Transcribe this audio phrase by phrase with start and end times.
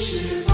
[0.00, 0.49] 是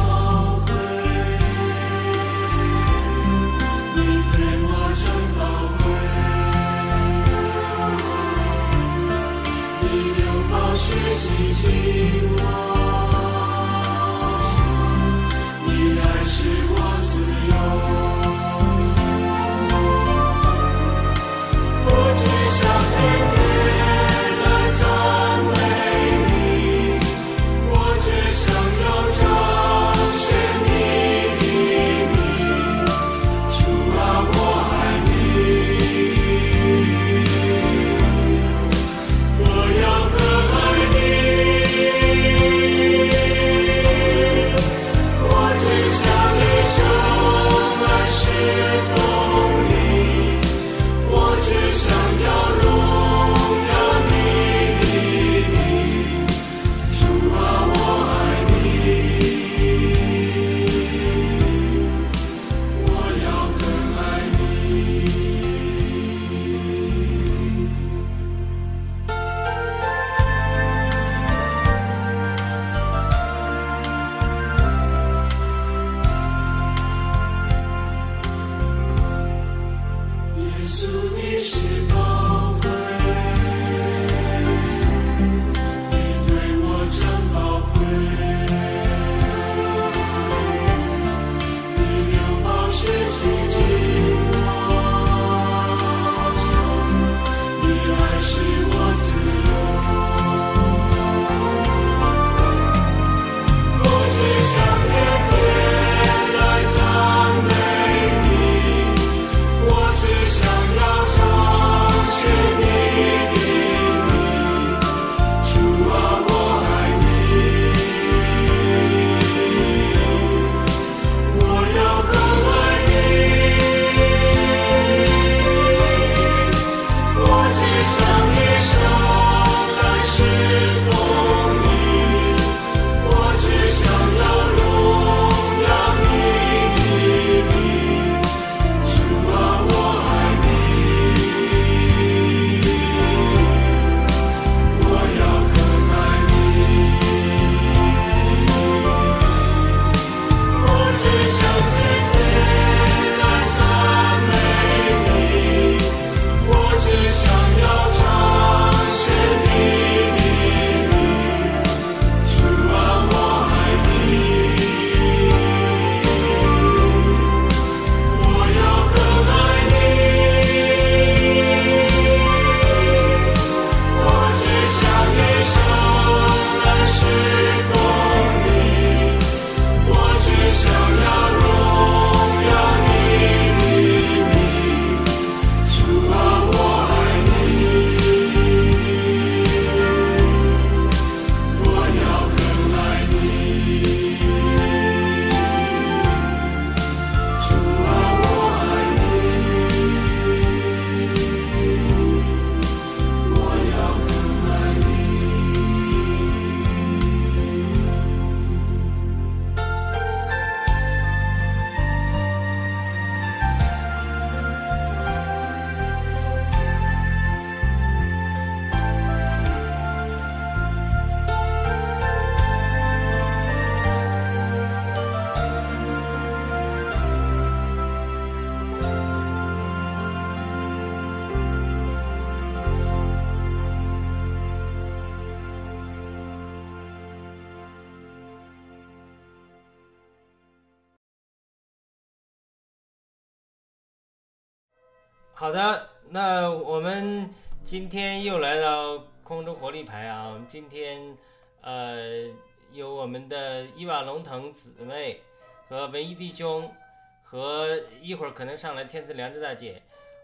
[250.57, 251.15] 今天
[251.61, 252.25] 呃
[252.73, 255.21] 有我们的伊瓦龙腾姊妹
[255.69, 256.75] 和文艺弟兄，
[257.23, 259.83] 和一会儿可能上来天赐良知大姐。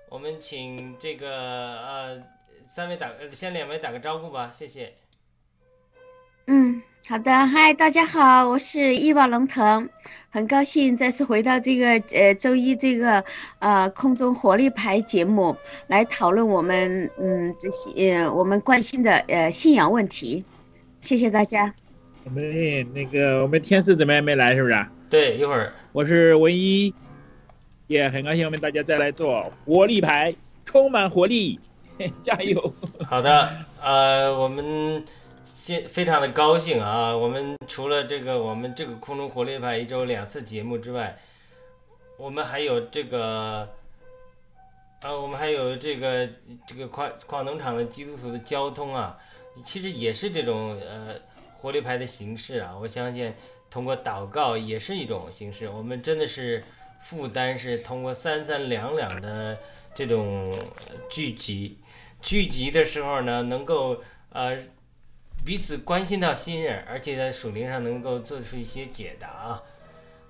[0.08, 1.28] 我们请这个
[1.82, 2.22] 呃
[2.66, 4.94] 三位打先两位打个招呼吧，谢谢。
[6.46, 6.81] 嗯。
[7.08, 9.88] 好的，嗨，大家好，我是伊瓦龙腾，
[10.30, 13.22] 很高兴再次回到这个呃周一这个
[13.58, 15.54] 呃空中活力牌节目，
[15.88, 20.44] 来讨论我们嗯这些呃我们关心的呃信仰问题，
[21.00, 21.74] 谢谢大家。
[22.24, 24.54] 我们那个我们天使怎么还没来？
[24.54, 24.86] 是不是？
[25.10, 26.94] 对，一会儿我是文一，
[27.88, 30.32] 也很高兴我们大家再来做活力牌，
[30.64, 31.58] 充满活力，
[32.22, 32.72] 加油。
[33.06, 33.52] 好的，
[33.82, 35.04] 呃，我们。
[35.44, 37.16] 现非常的高兴啊！
[37.16, 41.18] 我们除了这个我们这个空中活力派一周两次节目之外，
[42.16, 43.68] 我们还有这个，
[45.00, 46.28] 啊，我们还有这个
[46.66, 49.18] 这个矿矿农场的基督徒的交通啊，
[49.64, 51.14] 其实也是这种呃
[51.54, 52.76] 活力派的形式啊。
[52.80, 53.34] 我相信
[53.70, 55.68] 通过祷告也是一种形式。
[55.68, 56.62] 我们真的是
[57.02, 59.58] 负担是通过三三两两的
[59.94, 60.52] 这种
[61.10, 61.78] 聚集，
[62.20, 64.56] 聚集的时候呢，能够呃。
[65.44, 69.60] 彼此关心到信任，而且在属灵上能够做出一些解答。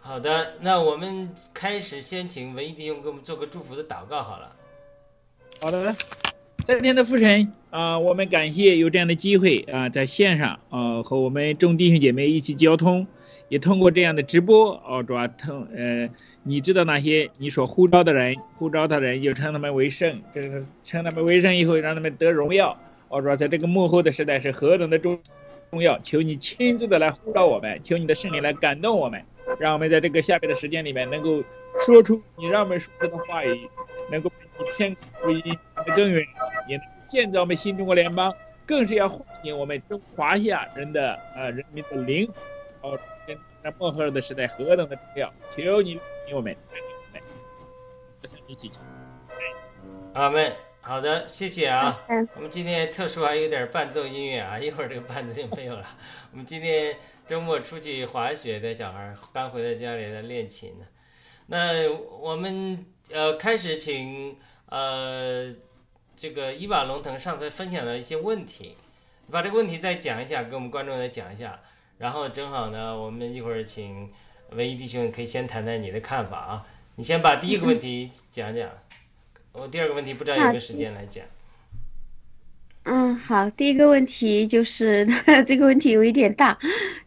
[0.00, 4.56] 好的，那我们开始，先请文艺弟兄给我们做个祝福的祷告好了。
[5.60, 5.94] 好的，
[6.64, 13.06] 在天的父神啊，我们感谢有这样的机会啊，在线上啊和我们众弟兄姐妹一起交通，
[13.48, 16.08] 也通过这样的直播哦，主要通呃，
[16.42, 22.76] 你知道那些你所呼召的人，呼召的人就称他们为圣，这是称他们为圣以后，让他们得荣耀。
[23.12, 25.20] 我说，在这个幕后的时代是何等的重
[25.70, 29.22] 重要，求你亲自的来呼召我们，求你的圣灵来感动我们，
[29.58, 31.44] 让我们在这个下面的时间里面能够
[31.84, 33.68] 说出你让我们说出的话语，
[34.10, 35.42] 能够以天福音
[35.76, 36.26] 的根源，
[36.66, 42.26] 也能建造我们新中国联邦，更是要唤醒我们中华夏人的呃人民的灵
[42.80, 42.92] 魂。
[42.92, 42.98] 哦，
[43.62, 46.56] 在幕后的时代何等的重要，求你给我们，
[48.46, 48.70] 一起
[50.14, 50.50] 阿门。
[50.84, 52.04] 好的，谢谢啊。
[52.34, 55.86] 我们今天特殊还有点伴奏音乐啊， 一会儿这个伴奏就没有了。
[56.32, 60.84] 我们今天周末出去滑雪的小孩刚回到家里在练琴呢。
[61.46, 64.36] 那我们呃开始请
[64.70, 65.54] 呃
[66.16, 68.76] 这个伊瓦龙腾上次分享的一些问题，
[69.30, 71.60] 把这个问题再讲一下，给我们观众再讲一下。
[71.98, 74.12] 然后正好呢，我们一会儿请
[74.50, 76.66] 文艺弟兄可以先谈谈你的看法啊。
[76.96, 78.68] 你先把第一个问题讲讲。
[79.52, 81.22] 我第二个问题不知道有没有时间来讲。
[82.84, 85.06] 嗯，好，第一个问题就是
[85.46, 86.58] 这个问题有一点大，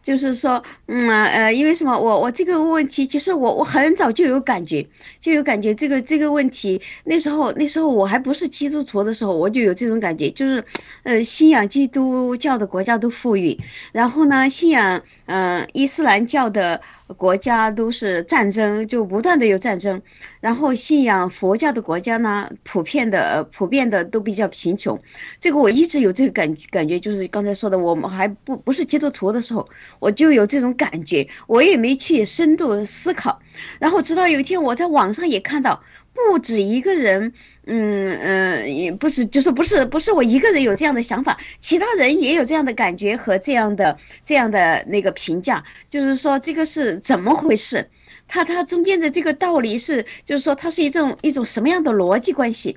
[0.02, 1.98] 就是说，嗯呃，因为什么？
[1.98, 4.86] 我我这个问题其实我我很早就有感觉，
[5.20, 10.64] 就有感觉这个这个问题，那时候那时候我还不是基督徒的时候，我就有这种感觉，就是，
[11.02, 13.60] 呃，信仰基督教的国家都富裕，
[13.92, 16.80] 然后呢，信仰嗯伊斯兰教的。
[17.14, 20.02] 国家都是战争，就不断的有战争，
[20.40, 25.00] 然后信仰佛教的国家呢，普遍的普遍的都比较贫穷。
[25.38, 29.68] 这个我一直有这个感感觉，就是刚才说的，我们还不不是基督徒的时候，
[29.98, 33.40] 我就有这种感觉，我也没去深度思考。
[33.78, 35.82] 然后直到有一天，我在网上也看到。
[36.16, 37.32] 不止一个人，
[37.66, 47.88] 嗯嗯，也不是，就是不是不是我一个人有这样的想法，其他人也有这样的感觉和这样的这样的那个评价，就是说这个是怎么回事？
[48.26, 52.76] 它它中间的这个道理是，就是说它是一种一种什么样的逻辑关系？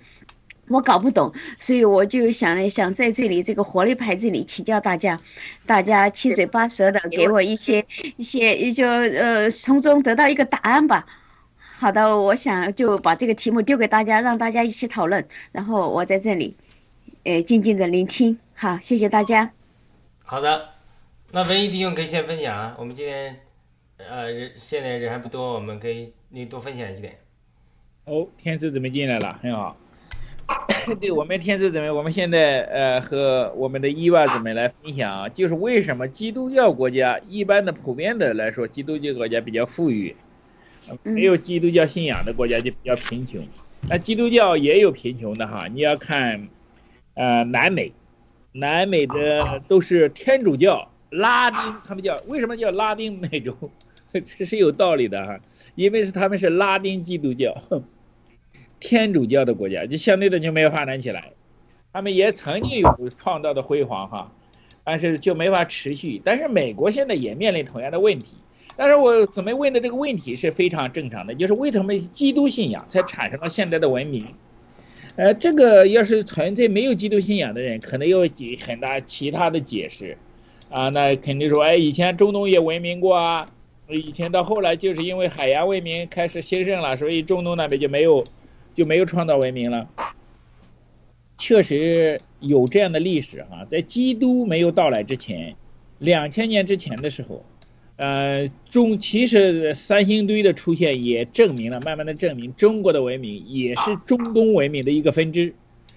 [0.67, 5.19] 我搞不懂，所以我就想了想，在这里这个活力牌这里请教大家，
[5.65, 7.83] 大家七嘴八舌的给我一些
[8.17, 11.07] 一些，也就呃从中得到一个答案吧。
[11.79, 15.25] 好的，我想就把这个题目丢给大家，让大家一起讨论。
[15.53, 16.57] 然后我在这里，
[17.23, 18.37] 呃，静静的聆听。
[18.53, 19.53] 好，谢谢大家。
[20.25, 20.71] 好的，
[21.31, 22.75] 那文艺弟兄可以先分享啊。
[22.77, 23.39] 我们今天，
[23.95, 27.17] 呃，人现在人还不多，我们可以你多分享一点。
[28.03, 29.77] 哦，天赐怎么进来了，很好。
[30.99, 40.13] 对我们天赐姊妹，我们现在呃和我们的伊娃姊妹来分享，啊就是为什么基督教国家一般的普遍的来说，基督教国家比较富裕。
[41.03, 43.45] 没有基督教信仰的国家就比较贫穷，
[43.87, 45.67] 那基督教也有贫穷的哈。
[45.67, 46.47] 你要看，
[47.13, 47.91] 呃，南美，
[48.51, 53.55] 南美的都是天主教，拉丁他们叫为什么叫拉丁美洲？
[54.11, 55.39] 这是有道理的哈，
[55.75, 57.55] 因为是他们是拉丁基督教，
[58.79, 61.31] 天主教的国家，就相对的就没有发展起来。
[61.93, 64.31] 他们也曾经有创造的辉煌哈，
[64.83, 66.19] 但是就没法持续。
[66.23, 68.35] 但是美国现在也面临同样的问题。
[68.79, 74.25] 但是我怎么问的这个问题是非常正常的，就是为什么基督信仰才产生了现在的文明？
[75.17, 80.17] 呃，这个要是存在没有基督信仰的人，可能有几很大其他的解释，
[80.69, 83.51] 啊，那肯定说，哎，以前中东也文明过啊，
[83.89, 88.23] 以前到后来就是因为海洋文明开始兴盛了，所以中东那边就没有
[88.73, 89.89] 就没有创造文明了。
[91.37, 95.53] 确实有这样的历史哈，在基督没有到来之前，
[95.97, 97.43] 两千年之前的时候。
[97.99, 105.53] 呃，中其实三星堆的出现也证明了，慢慢的证明中国的文明也是中东文明的一个分支，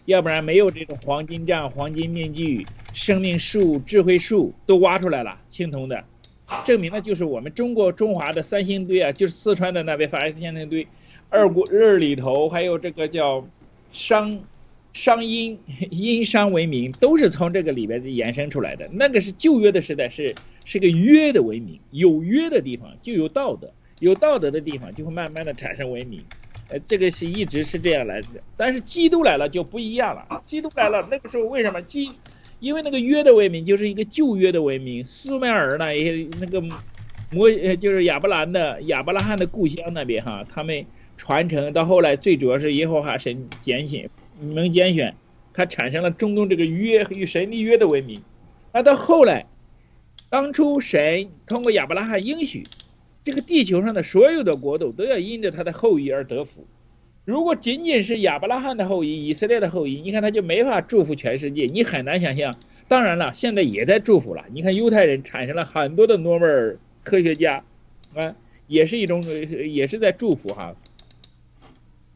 [0.06, 6.02] 要不然没有这种黄金杖、黄金面具、生命树、智慧树都挖出来了，青铜的，
[6.64, 10.85] 证明了就是我们中国中华的三星堆啊，就是四川的那边发现三星堆，
[11.28, 13.47] 二国二里头还有这个叫
[13.92, 14.40] 商，
[14.92, 15.56] 商殷
[15.90, 18.88] 殷商文明都是从这个里边延伸出来的。
[18.90, 26.23] 那个是旧约的时代，是是个约的文明，有约的地方就有道德，有道德的地方就会慢慢的产生文明。
[26.69, 28.28] 呃，这个是一直是这样来的。
[28.57, 30.42] 但是基督来了就不一样了。
[30.47, 32.11] 基督来了，那个时候为什么基？
[32.61, 44.09] 因为那个约的文明就是一个旧约的文明，苏美尔呢也那个摩呃就是亚伯兰的亚伯拉罕的故乡那边哈，他们传承到后来最主要是耶和华神拣选。
[44.40, 45.14] 能拣选，
[45.52, 48.21] 它产生了中东这个约与神立约的文明。
[48.73, 49.47] 那到后来，
[50.32, 52.64] 当初神通过亚伯拉罕应许，
[53.22, 56.66] 这个地球上的所有的国度都要因着他的后裔而得福。
[57.26, 61.66] 如果仅仅是亚伯拉罕的后裔、以色列的后裔，你看他就没法祝福全世界。
[61.66, 62.56] 你很难想象。
[62.88, 64.46] 当然了，现在也在祝福了。
[64.52, 67.62] 你看犹太人产生了很多的诺贝尔科学家，
[68.14, 68.34] 啊，
[68.66, 70.74] 也是一种，也是在祝福哈。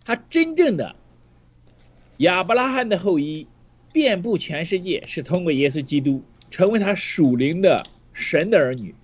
[0.06, 0.96] 他真正的。
[2.16, 3.46] 亚伯拉罕的后裔
[3.92, 7.84] 遍布全世界，是通过耶稣基督成为他属灵的
[8.16, 8.94] 神的儿女。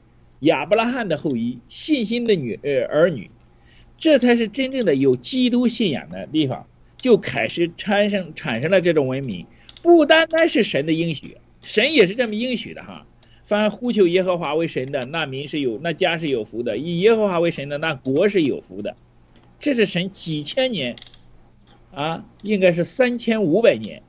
[0.40, 3.30] 亚伯拉罕的后裔，信心的女呃儿女，
[3.98, 6.66] 这才是真正的有基督信仰的地方，
[6.96, 9.46] 就开始产生产生了这种文明。
[9.82, 13.06] 不单单是神的应许，神也是这么应许的哈。
[13.44, 18.96] 凡呼求耶和华为神的，那民是有那家是有福的；以耶和华为神的，那国是有福的。
[19.60, 20.96] 这是神几千年。
[21.94, 24.02] 啊，应该是三千五百年，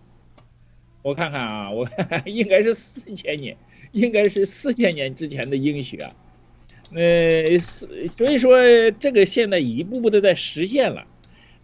[1.02, 1.86] 我看看啊，我
[2.24, 3.58] 应该是四千年，
[3.94, 6.14] 应该是四千年之前的应许啊，
[6.94, 8.60] 呃，是所以说
[9.00, 11.06] 这个现在一步步的在实现了。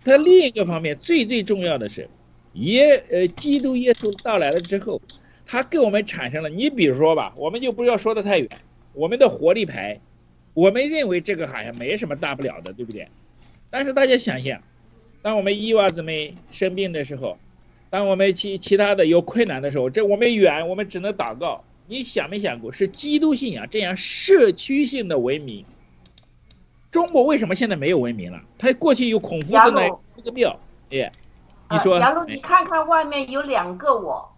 [0.06, 2.08] 它另一个方面最最重要的是，
[2.54, 5.02] 耶呃，基督耶稣到来了之后，
[5.46, 8.50] 他给我们产生了，你比如说吧，我们就不要说的太远，
[8.94, 10.00] 我们的活力牌，
[10.54, 13.08] 我们认为这个好像没什么大不了的，对不对？
[13.70, 14.62] 但是大家想想。
[15.22, 17.38] 当我们伊娃子们生病的时候，
[17.90, 21.66] 当我们其其他的有困难的时候，这我们远，我们只能祷告。
[21.90, 25.66] 你想没想过，是基督信仰这样社区性的文明？
[26.92, 28.40] 中国为什么现在没有文明了？
[28.60, 30.58] 他过去有孔夫子那那个庙，
[30.92, 31.12] 哎，
[31.72, 31.98] 你说？
[31.98, 34.32] 杨璐，你看看外面有两个我，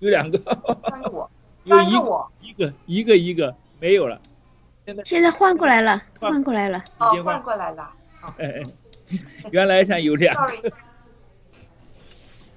[0.00, 0.36] 有两个，
[0.90, 1.30] 三个我，
[1.62, 4.20] 有一个我，一个一个一个没有了。
[4.84, 7.90] 现在现在换过来了，换过来了，哦，换过来了。
[8.38, 8.62] 哎哎。
[9.52, 10.50] 原来上有这样，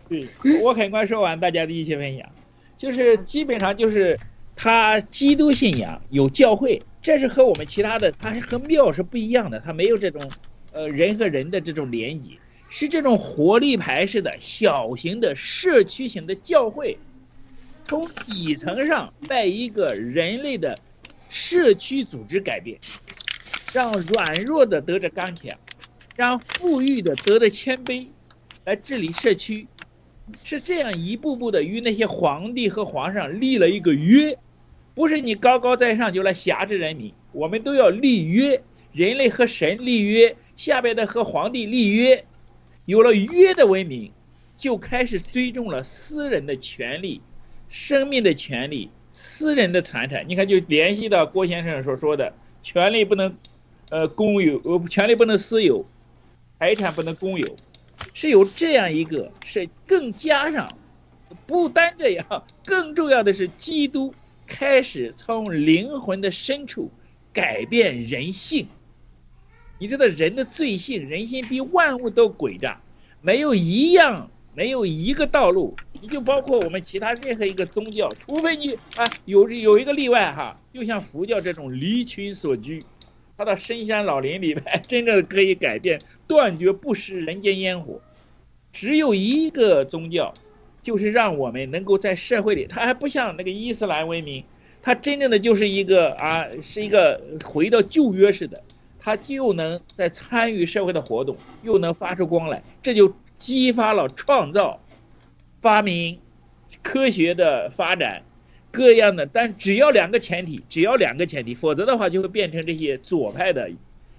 [0.08, 0.28] 对
[0.64, 2.28] 我很快说完大家的一些分享，
[2.78, 4.18] 就是基本上就是
[4.56, 10.32] 他基督信仰有教会，这是和我们其他的他和庙是不一样的，他没有这种
[10.72, 16.98] 呃人和人的这种连接，是这种活力牌式的小型的社区型的教会，
[17.84, 20.80] 从底层上带一个人类的
[21.28, 22.80] 社区组织改变，
[23.72, 25.58] 让软弱的得着刚强。
[26.16, 28.08] 让富裕的得着谦卑，
[28.66, 29.68] 来治理社区，
[30.44, 34.38] 是这样一步步的与那些皇帝和皇上立了一个约，
[34.94, 42.26] 不是你高高在上就来辖制人民，我们都要立约，人类和神立约，下边的和皇帝立约，
[42.86, 44.12] 有了约的文明，
[44.56, 47.22] 就开始尊重了私人的权利，
[47.70, 50.26] 生命的权利，私人的财产。
[50.28, 53.34] 你看，就联系到郭先生所说的，权利不能，
[53.90, 55.86] 呃，公有，呃，权利不能私有。
[56.60, 57.48] 财产不能公有，
[58.14, 60.72] 是有这样一个，是更加上，
[61.46, 64.14] 不单这样，更重要的是，基督
[64.46, 66.92] 开始从灵魂的深处
[67.34, 68.68] 改变人性。
[69.80, 72.82] 你知道人的罪性，人心比万物都诡诈，
[73.22, 75.76] 没有一样，没有一个道路。
[76.00, 82.84] 你就包括我们其他任何一个宗教，除非你啊有有一个例外哈，就像佛教这种离群所居。
[83.38, 88.02] 他到深山老林里边，真正可以改变、断绝不食人间烟火。
[88.72, 90.34] 只有一个宗教，
[90.82, 94.44] 就是让我们能够在社会里，它还不像那个伊斯兰文明，
[94.82, 98.64] 它真正的就是一个啊，是一个回到旧约似的，
[99.00, 104.82] 它又能在参与社会的活动，又能发出光来，这就激发了创造、
[105.62, 106.20] 发明、
[106.82, 108.24] 科学的发展。
[108.78, 113.72] 各样的，但只要两个前提，只要两个前提，否则的话就会变成这些左派的，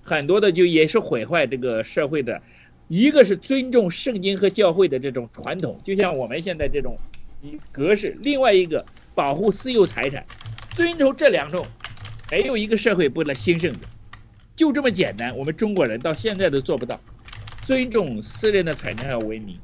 [0.02, 2.42] 很多的就也是毁坏这个社会的。
[2.88, 6.98] 一个是尊重圣经和教会的这种传统，就像我们现在这种
[7.70, 8.84] 格式；另外一个
[9.14, 10.26] 保护私有财产，
[10.74, 11.64] 遵守这两种，
[12.28, 13.78] 没有一个社会不能兴盛的。
[14.56, 17.00] 就这么简单，我们中国人到现在都做不到，
[17.64, 19.56] 尊重私人的财产和文明，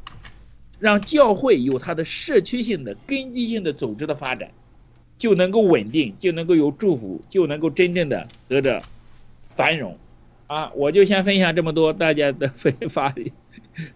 [0.79, 4.49] 让教会有它的社区性的根基性的组织的发展。
[5.17, 8.83] 就能够稳定，就能够有祝福，就能够真正的得着
[9.49, 9.97] 繁荣，
[10.47, 10.71] 啊！
[10.75, 13.15] 我就先分享这么多，大家的分发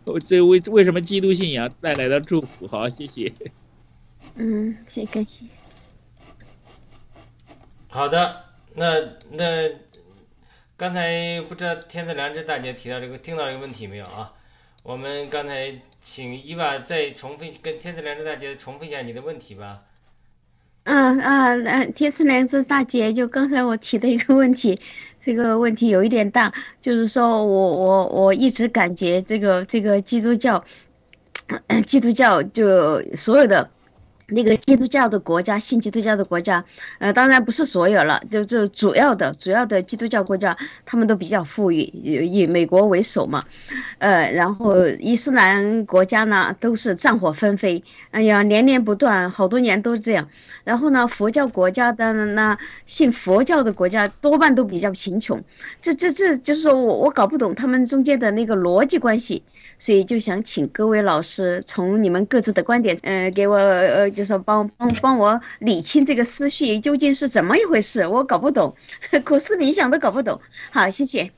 [0.05, 0.19] 我。
[0.21, 2.67] 这为为什么基督信仰带来的祝福？
[2.67, 3.33] 好，谢谢。
[4.37, 5.47] 嗯，谢感谢。
[7.89, 8.45] 好的，
[8.75, 9.01] 那
[9.33, 9.71] 那
[10.77, 14.33] 刚才不知道天赐良知大姐提到这个，听到这个问题没有啊？
[14.85, 19.83] 我们刚才请伊娃再重复跟天赐良知大姐重复一下你的问题吧。
[20.89, 24.81] 嗯啊嗯，天赐良知大姐，就刚才我提的一个问题，
[25.21, 30.65] 这个问题有一点大，就是说我我我一直感觉这个这个基督教，
[31.87, 33.69] 基督教就所有的。
[34.31, 36.63] 那个基督教的国家，信基督教的国家，
[36.99, 40.55] 呃，当然不是所有了，就就主要的、主要的基督教国家，
[40.85, 43.43] 他们都比较富裕，以美国为首嘛，
[43.97, 50.29] 呃，然后伊斯兰国家呢，都是战火纷飞，哎呀，连连不断，好多年都是这样。
[50.63, 55.43] 然后呢，佛教国家的那信佛教的国家多半都比较贫穷，
[55.81, 59.43] 这这这就是我我搞不懂他们中间的那个逻辑关系。
[59.79, 68.75] 所以就想请各位老师从你们各自的观点，嗯，给我呃，就是帮帮帮我理清这个思绪究竟是怎么一回事，我搞不懂，
[69.25, 70.41] 苦思冥想都搞不懂。
[70.73, 71.31] 好，谢谢。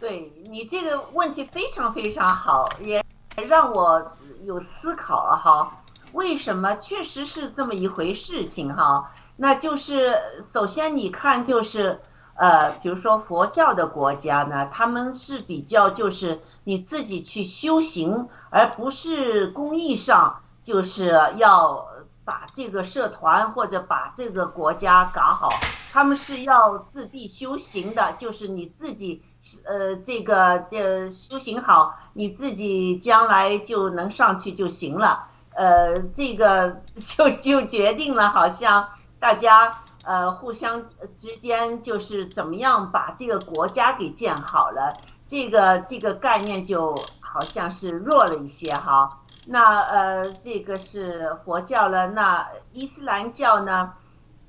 [0.00, 3.04] 对你这个问题非常非常好，也
[3.46, 4.12] 让我
[4.44, 5.84] 有思考了哈。
[6.12, 9.12] 为什么确实是这么一回事情哈？
[9.36, 10.14] 那就是
[10.52, 12.00] 首先你看就是。
[12.40, 21.88] 呃，比如说佛教的国家呢，他们是比较就是你自己去修行，而不是公益上就是要
[22.26, 25.48] 把这个社团或者把这个国家搞好，
[25.90, 29.22] 他们是要自闭修行的，就是你自己
[29.64, 36.82] 呃这个呃修行好，你自己将来就能上去就行了，呃，这个
[37.16, 39.72] 就就决定了，好像大家。
[40.04, 40.86] 呃，互相
[41.18, 44.96] 之间就是怎么样把这个国家给建好了，
[45.28, 49.20] 这个这个概念就好像是弱了一些哈。
[49.46, 53.92] 那呃，这个是佛教了，那伊斯兰教呢？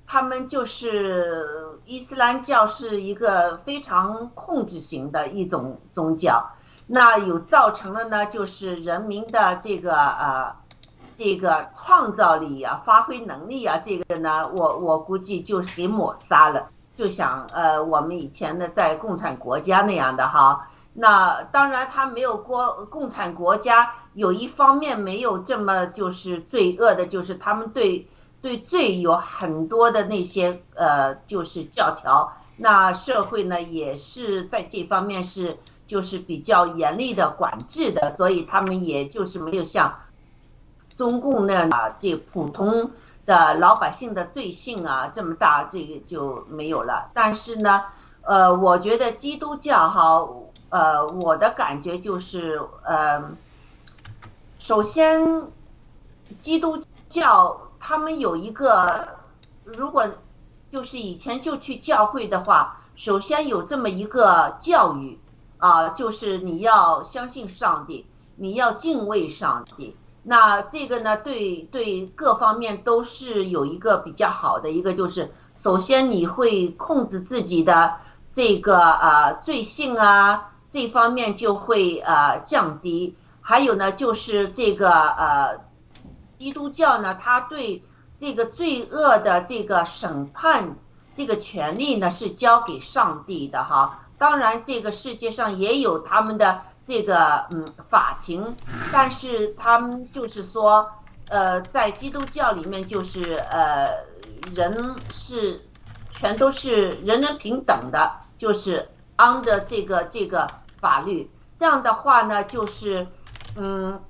[0.08, 6.54] 他们就是伊斯兰教是一个非常控制型的一种宗教，
[6.88, 10.56] 那有造成了呢，就是人民的这个呃。
[11.22, 16.70] 这个创造力啊，发挥能力啊，这个呢，我我估计就是给抹杀了。
[17.00, 28.06] 就想呃，我们以前的在共产国家那样的哈，那当然他没有国共产国家有一方面没有这么就是罪恶的，就是他们对
[28.42, 35.58] 对罪有很多的那些呃就是教条，那社会呢也是在这方面是
[35.88, 39.96] 就是比较严厉的管制的，所以他们也就是没有像。
[40.98, 42.92] 中共那啊，这普通
[43.30, 47.12] 的老百姓的罪性啊这么大，这个就没有了。
[47.14, 47.84] 但是呢，
[48.24, 50.28] 呃，我觉得基督教哈，
[50.70, 53.22] 呃，我的感觉就是，呃，
[54.58, 55.44] 首先，
[56.42, 59.10] 基督教他们有一个，
[59.64, 60.08] 如果
[60.72, 65.20] 就是以前就去教会的话，首先有这么一个教育
[65.60, 69.96] 啊，就是你要相信上帝，你要敬畏上帝。
[70.24, 77.96] 那这个呢，对对各方面都是有一个比较好的一个，就是首先你会控制自己的
[78.34, 83.16] 这个呃罪性啊，这方面就会呃降低。
[83.42, 85.62] 还有呢，就是这个呃
[86.38, 87.82] 基督教呢，他对
[88.18, 90.76] 这个罪恶的这个审判
[91.16, 94.02] 这个权利呢是交给上帝的哈。
[94.18, 96.62] 当然，这个世界上也有他们的。
[96.90, 98.56] 这个嗯法庭，
[98.92, 100.90] 但是他们就是说，
[101.28, 103.92] 呃，在基督教里面就是呃
[104.56, 105.62] 人是
[106.10, 110.48] 全都是人人平等的，就是 under 这个这个
[110.80, 111.30] 法律。
[111.60, 113.06] 这样的话呢，就是
[113.56, 114.02] 嗯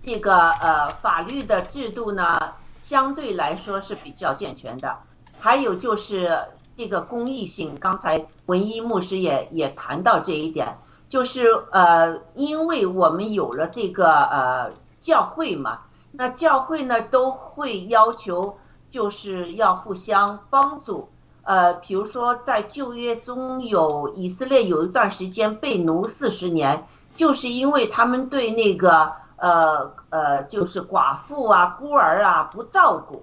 [0.00, 4.96] 这个呃法律的制度呢相对来说是比较健全的。
[5.40, 6.38] 还有就是
[6.76, 10.78] 这个公益性，刚才文一牧师也也谈到这一点。
[11.12, 14.72] 就是呃，因为我们有了这个呃
[15.02, 15.80] 教会嘛，
[16.12, 18.56] 那教会呢都会要求
[18.88, 21.10] 就是要互相帮助。
[21.42, 33.22] 呃，比如说在旧约中有以色列有一段时间被奴四十年，就是因为他们对那个呃呃就是寡妇啊孤儿啊不照顾，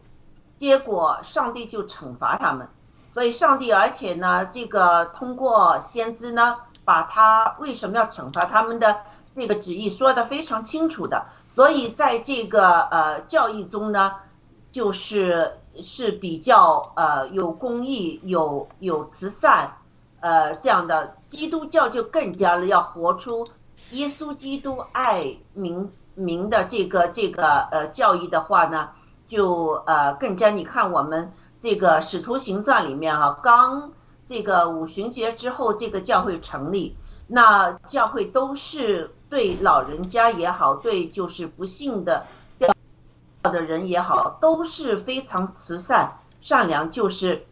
[0.59, 2.67] 结果上帝就惩罚他们。
[3.15, 6.57] 所以上帝而且呢这个通过先知呢。
[6.89, 9.01] 把他为什么要惩罚他们的
[9.35, 14.15] 这个旨意说的非常清楚的，所以在这个呃教义中呢，
[14.71, 19.69] 就是是比较呃有公益、有有慈善，
[20.19, 21.15] 呃这样的。
[21.27, 23.45] 基督教就更加的要活出
[23.91, 28.89] 耶稣基督爱民民的这个这个呃教义的话呢，
[29.27, 33.91] 就呃更加你看我们这个使徒行传里面哈，刚
[34.29, 42.27] 这个五旬节之后，这个教会成立，那教会都是对老人家也好，对就是不幸的
[43.41, 47.43] 的人也好，都是非常慈善善良，就是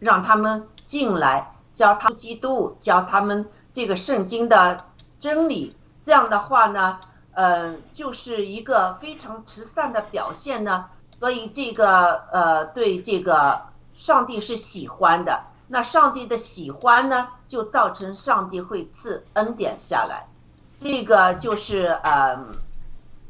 [0.00, 4.84] 让他们进来教他基督，教他们这个圣经的
[5.20, 5.76] 真理。
[6.02, 6.98] 这样的话呢，
[7.34, 10.86] 嗯，就是一个非常慈善的表现呢。
[11.20, 13.62] 所以这个呃，对这个
[13.94, 15.44] 上帝是喜欢的。
[15.72, 20.26] 那上帝的喜欢呢，就造成上帝会赐恩典下来。
[20.80, 22.44] 这个就是呃，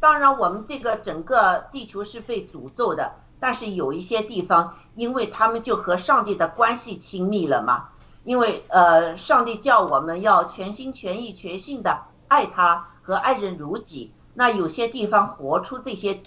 [0.00, 7.90] 当然我们这个整个地球是被诅咒的，但是有一些地方，因为他们就和上帝的关系亲密了嘛。
[8.24, 14.14] 因为呃，上帝叫我们要全心全意全性的爱他和爱人如己。
[14.32, 16.22] 那有些地方活出这些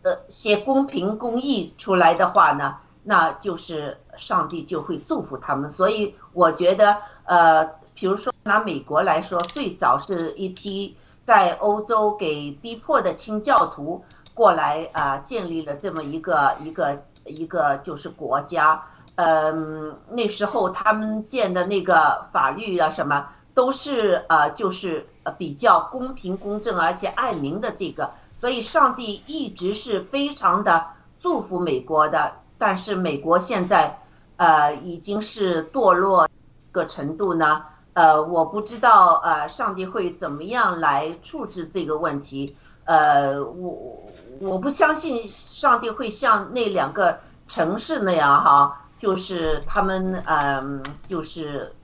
[0.00, 2.76] 呃些公平公义出来的话呢？
[3.02, 14.04] 那就是上帝就会祝福他们，所以我觉得，呃，比如说拿美国来说，最早是一批在欧洲给逼迫的清教徒
[14.34, 18.82] 过来啊，建立了这么一个一个一个就是国家，
[19.14, 30.86] 嗯，那时候他们建的那个法律啊什么都是呃就是比较公平公正而且爱民的这个，所以上帝一直是非常的
[31.20, 32.32] 祝福美国的。
[32.60, 34.00] 但是美国现在，
[34.38, 36.28] 呃，已经是堕落
[36.70, 37.64] 个程度呢。
[37.94, 42.56] 呃，我不知道，呃，上帝会怎么样来处置这个问题。
[42.84, 44.06] 呃，我
[44.40, 51.74] 我不相信上帝会像那两个城市那样哈，就是他们，嗯，就是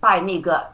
[0.00, 0.66] 拜那个，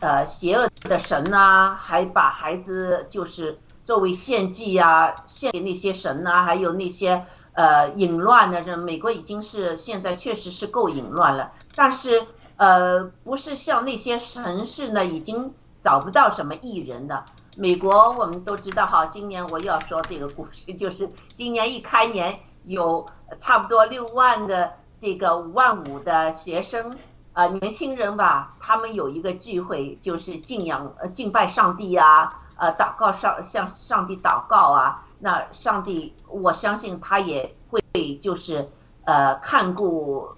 [0.00, 7.26] 呃，邪恶的神呐，还把孩子就是作为献祭呀，献给那些神呐，还有那些。
[7.54, 17.24] 呃，淫乱的这美国已经是现在确实是够淫乱了，但是呃，不是像那些城市呢，已经找不到什么艺人的。
[17.56, 23.06] 美国我们都知道哈，今年我要说这个故事， 就是今年一开年有
[23.38, 26.96] 差不多六万的这个五万五的学生
[27.32, 35.03] 啊，年轻人吧，他们有一个聚会，就是敬仰呃敬拜上帝啊，呃祷告上向上帝祷告啊。
[35.24, 37.80] 那上帝，我相信他也会
[38.20, 38.68] 就是
[39.04, 40.28] 呃看顾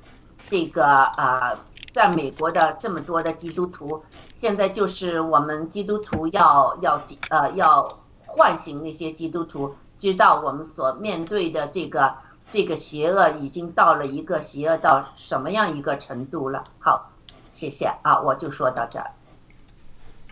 [0.49, 1.59] 这个啊，
[1.93, 7.89] 在美国的这么多的基督徒，现在就是我们基督徒要要呃要
[8.27, 12.15] 唤醒那些基督徒，知道我们所面对的这个
[12.53, 16.63] 这个邪恶已经到了一个邪恶到什么样一个程度了。
[16.79, 17.11] 好，
[17.51, 19.11] 谢谢啊，我就说到这儿。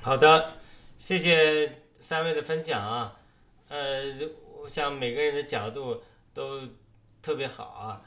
[0.00, 0.44] 好的，
[0.96, 3.14] 谢谢三位的分享啊，
[3.68, 4.43] 呃。
[4.64, 6.62] 我想每个人的角度都
[7.20, 8.02] 特别好啊，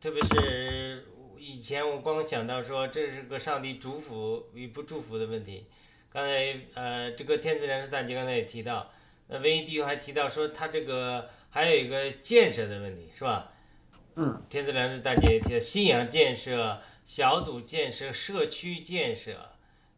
[0.00, 1.06] 特别是
[1.38, 5.66] 以前我光想到说这是个上帝祝福与不祝福的问题。
[6.08, 8.90] 刚才呃，这个天赐良师大姐刚才也提到，
[9.28, 13.52] 那唯一弟兄还提到说他这个还有一个建设的问题，是吧？
[14.14, 14.42] 嗯。
[14.48, 19.36] 天赐良师大姐提到信仰建设、小组建设、社区建设，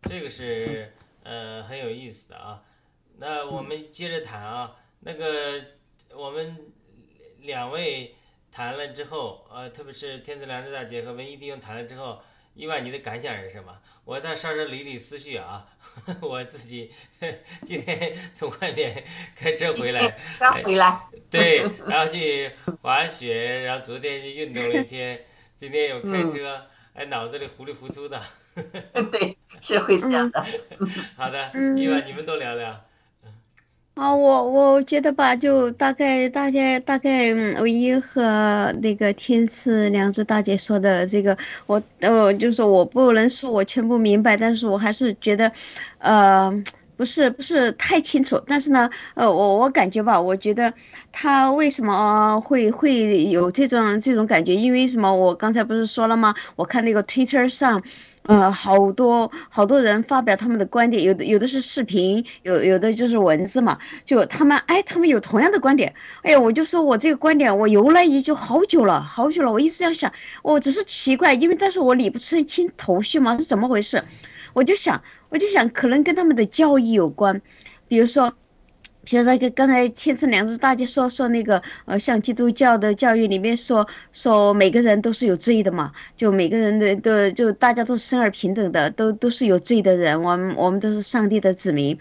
[0.02, 2.60] 这个是呃很有意思的啊。
[3.18, 5.64] 那我们接着谈啊，那个。
[6.16, 6.56] 我们
[7.40, 8.14] 两位
[8.50, 12.22] 谈了之后，呃，特别是天赐良知大姐和文艺弟兄谈了之后，
[12.54, 13.76] 伊万你的感想是什么？
[14.04, 15.66] 我再稍稍理理思绪啊，
[16.20, 16.92] 我自己
[17.64, 19.04] 今天从外面
[19.36, 22.50] 开车回来，刚回来，对，然后去
[22.82, 25.24] 滑雪，然后昨天去运动了一天，
[25.56, 28.20] 今天又开车，哎，脑子里糊里糊涂的。
[29.10, 30.44] 对，是会这样的。
[31.16, 32.84] 好的，伊万你们都聊聊。
[33.96, 45.50] 啊，我我觉得吧，就大概大家大概，唯一和那个天赐良知大姐说的这个，我呃，就是我不能说我全部明白，但是我还是觉得，
[45.98, 46.50] 呃。
[47.02, 50.72] 不是不是太清楚，但是呢，呃，我我感觉吧，我觉得
[51.10, 54.54] 他为什么会会有这种这种感觉？
[54.54, 55.12] 因为什么？
[55.12, 56.32] 我刚才不是说了吗？
[56.54, 57.82] 我看那个 Twitter 上，
[58.22, 63.76] 呃，好多好多人发表他们的观点，有的有的是视频，有有的就是文字嘛。
[64.04, 65.92] 就他们哎，他们有同样的观点。
[66.22, 69.50] 哎呀，我就说我这个观点，我由来已久好久了，好久了。
[69.50, 70.12] 我一直这样想，
[70.44, 74.04] 我只是奇怪，因为但是我理不清头绪嘛，是怎么回事？
[74.52, 75.02] 我就想。
[75.32, 77.40] 我就想，可能跟他们的教育有关，
[77.88, 78.30] 比如说，
[79.02, 91.98] 比如说，跟刚才天赐良知大家说说那个，呃，像基督教的教育里面说说每个人都是有罪的嘛，就每个人的都就大家都是生而平等的，都都是有罪的人，我们我们都是上帝的子民，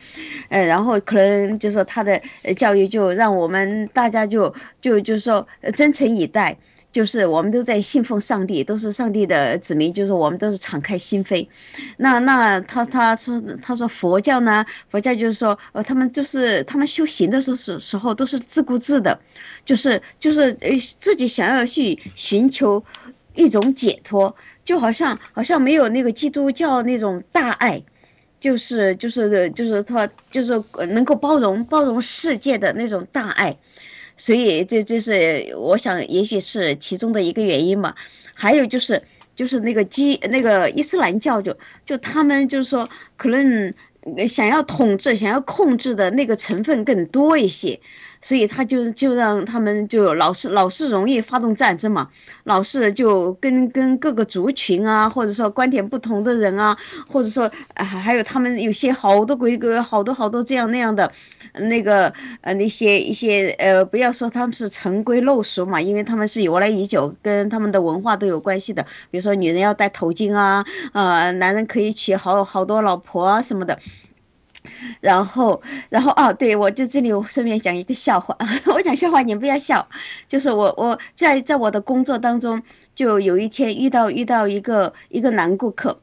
[0.49, 2.21] 呃，然后可能就说他的
[2.57, 6.57] 教育就让我们大家就就就说真诚以待。
[6.91, 11.47] 就是我们都在信奉上帝，都是上帝的子民，就是我们都是敞开心扉。
[11.97, 14.65] 那那他他说他说佛教呢？
[14.89, 19.17] 佛教就是说，呃，他们就是他们修行的时候时时候都是自顾自的，
[19.63, 22.83] 就是就是呃自己想要去寻求
[23.35, 27.81] 一种解脱，就好像好像没有那个基督教那种大爱，
[28.39, 33.55] 就是就是就是他就是能够包容包容世界的那种大爱。
[34.21, 37.95] 所以这这是我想，也许是其中的一个原因嘛。
[38.35, 39.01] 还有就是，
[39.35, 41.57] 就是那个基那个伊斯兰教，就
[41.87, 43.73] 就他们就是说，可能
[44.27, 47.79] 想要统治、想要控制的那个成分更多一些。
[48.21, 52.07] 所以他就就让他们就老是老是容易发动战争嘛，
[52.43, 61.11] 老是就跟跟各个族群啊，或者说观点不同的人啊，或者说还还有他们有些好多规格，好多好多这样那样的，
[61.53, 68.83] 那个呃那些一些呃不要说他们是陈规陋俗嘛，因为他们是由来已久，跟他们的文化都有关系的。
[69.09, 73.79] 比如说女人要戴头巾啊，呃男人可以娶好好多老婆啊什么的。
[74.99, 78.37] 然后，然后哦，对我就这里我顺便讲一个笑话，
[78.73, 79.87] 我讲笑话你不要笑，
[80.27, 82.61] 就是我我在在我的工作当中，
[82.95, 85.99] 就有一天遇到遇到一个一个男顾客，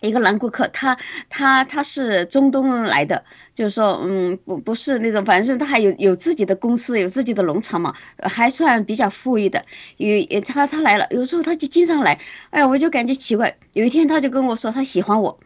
[0.00, 0.96] 一个男顾客，他
[1.30, 3.24] 他他是中东来的，
[3.54, 9.64] 就是说嗯不不是那种，反正他还有有自己的公司，有自己的农场嘛，还算比较富裕的，
[9.96, 15.38] 有他他来了，有时候他就经常来，哎呀我就感觉奇怪，有一天他就跟我说他喜欢我。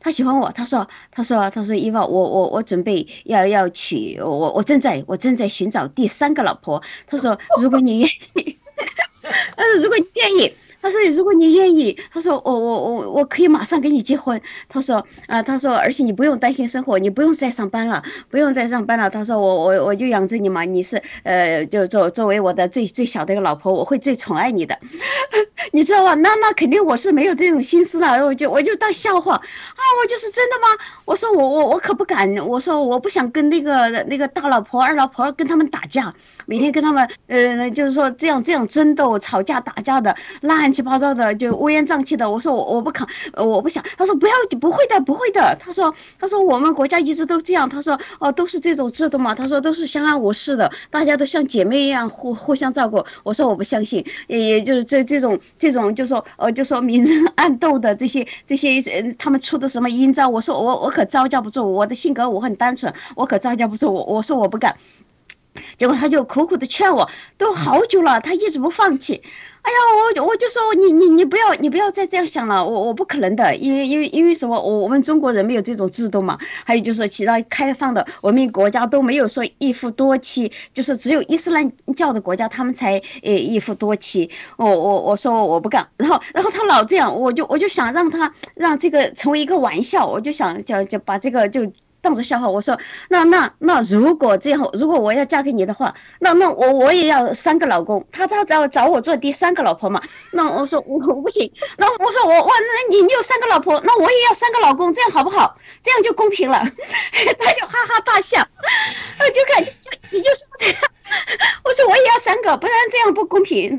[0.00, 6.82] 他喜欢我，他说，他说，他说，伊娃，我我我准备要要娶我，我正在我正在寻找第三个老婆。
[7.06, 8.58] 他说，如果你愿意，
[9.56, 10.52] 他说，如果你愿意。
[10.86, 24.78] 他说：“如果你愿意，他说我我我我可以马上跟你结婚。”他说：“啊，他说而且你不用担心生活，你不用再上班了，不用再上班了。”他说：“我我我就养着你嘛，你是呃，就作作为我的最最小的一个老婆，我会最宠爱你的，
[25.72, 26.14] 你知道吧？
[26.14, 30.66] 那那肯定我是没有这种心思了，我就我就当笑话啊，我就是真的吗？
[31.04, 36.14] 我说我我我可不敢，我说我不想跟那个那个大老婆二老婆跟他们打架，
[36.46, 42.28] 每天跟他们呃，就是说这样这样争斗、吵架、打架的乱。”七八糟的，就乌烟瘴气的。
[42.30, 43.82] 我说我我不肯，我不想。
[43.96, 45.56] 他说不要，不会的，不会的。
[45.58, 47.68] 他说他说我们国家一直都这样。
[47.68, 49.34] 他说哦，都是这种制度嘛。
[49.34, 53.02] 他说都是相安无事的，大家都像姐妹一样互互相照顾。
[53.22, 58.82] 我说我不相信，也就是这这种这种，就说呃，就说明争暗斗的这些这些，
[59.18, 60.28] 他们出的什么阴招？
[60.28, 63.90] 我说我我可招架不住，我的性格我很单纯，我可招架不住。
[63.92, 64.76] 我我说我不敢。
[65.78, 69.22] 结果他就苦苦的劝我，都好久了，他一直不放弃。
[69.62, 69.76] 哎呀，
[70.20, 74.54] 我我就说你你你不要你不要再这样想了，我我不可能的，因为因为因为什么？
[74.60, 76.38] 我我们中国人没有这种制度嘛。
[76.64, 84.30] 还有就是其他开放的文明国家都没有说一夫多妻，就是只有伊斯兰教的国家他们才呃一夫多妻。
[84.56, 91.70] 我我我说我不干，然后然后他老这样，我就我就想让他让这个成为一个玩笑，我就想就就把这个就。
[92.06, 100.00] 当着笑话，我说那那那如果这样，如果我要嫁给你的话，那那我我也要三个老公，他他找找我做第三个老婆嘛？
[100.30, 105.58] 那我说我我不行，那我说我我那你你有三个老婆，那我也要三个老公，这样好不好？
[105.82, 106.60] 这样就公平了。
[107.40, 108.38] 他就哈哈大笑，
[109.18, 110.76] 我就看就就你就说这样。
[111.64, 113.76] 我说我也要三个，不然这样不公平。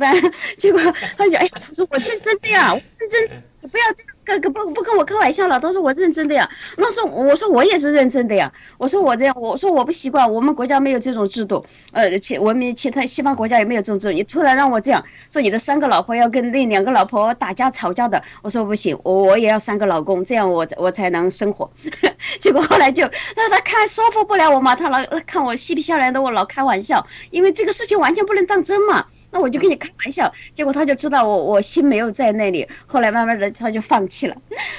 [0.58, 0.82] 结果
[1.18, 3.44] 他就哎，他说我认真的呀，我认真。
[3.70, 5.58] 不要这样，跟跟不不跟我开玩笑了。
[5.60, 8.52] 他说我认真的呀，那时候我说我也是认真的呀。
[8.78, 14.14] 我说我这样，我说我不习惯，我们国家没有这种制度，呃，其文明其他西方国家也没有这种制度。
[14.14, 21.70] 你突然让我这样说，你的三个老婆要跟那两个老婆打架吵架的，我说不行，我我也要三个老公，这样我我才能生活。
[22.40, 29.06] 结果后来就那他看说服不了我嘛，他老看我嬉皮笑脸的，我老开玩笑，因为这个事情完全不能当真嘛。
[29.30, 34.36] 那我就跟你开玩笑，结果他就知道我我心没有在那里，后来慢慢的他就放弃了，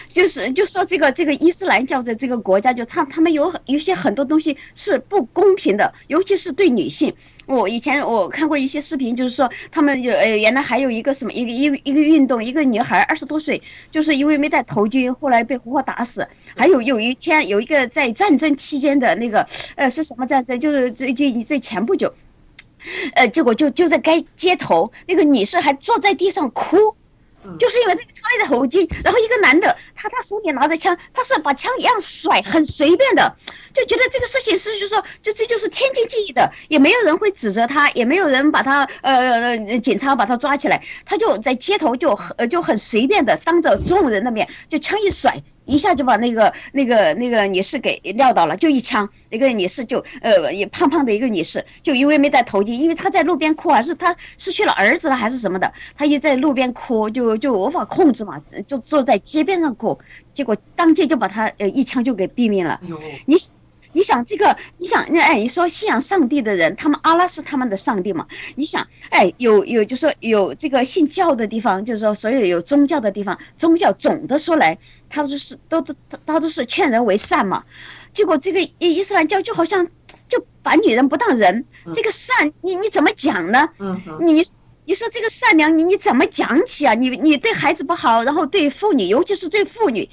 [0.09, 7.13] 就是就说这个这个伊斯兰教的这个国家，就他他们有有些很多东西是不公平的，尤其是对女性。
[7.47, 16.27] 我以前我看过一些视频，就是说他们有呃原来还有一个什么一个一一个运动，一个女孩二十多岁，就是因为没戴头巾，后来被活活打死。
[16.57, 20.59] 还有有一天有一个在战争期间的那个呃是什么战争？
[20.59, 22.13] 就是最近在前不久。
[23.15, 26.77] 呃，结果就就在该街头，那个女士还坐在地上哭，
[27.59, 33.37] 就是因为她没戴头巾，然后一个男的，他他手里拿着枪，他是把枪一样甩，很随便的，
[33.73, 45.37] 就觉得这个事情是就是说，就这就是天经地义的，也没有人会指责他，也没有人把他呃警察把他抓起来，他就在街头就呃就很随便的当着众人的面就枪一甩。
[45.69, 59.99] 一下就把那个那个那个女士给撂倒了，就一枪，那个女士就呃也胖胖的一个女士，就因为没戴头巾，因为她在路边哭啊，是她失去了儿子了还是什么的，她就在路边哭，就就无法控制嘛，就坐在街边上哭，
[60.33, 62.81] 结果当街就把她呃一枪就给毙命了。
[63.27, 63.37] 你。
[63.93, 64.57] 你想这个？
[64.79, 68.27] 你想那哎，你说信仰上帝的人，他们阿拉是他们的上帝嘛？
[68.57, 75.95] 你想哎，有有就说有这个信教的地方，就是说所有有宗教的地方，宗教总的说来，他们是都都
[76.27, 77.65] 他都是劝人为善嘛。
[78.13, 79.87] 结果这个伊伊斯兰教就好像
[80.29, 83.69] 就把女人不当人，这个善你你怎么讲呢？
[84.21, 84.45] 你
[84.85, 86.95] 你说这个善良你你怎么讲起啊？
[86.95, 90.09] 你你对孩子不好，然后对妇女，尤其是对妇女。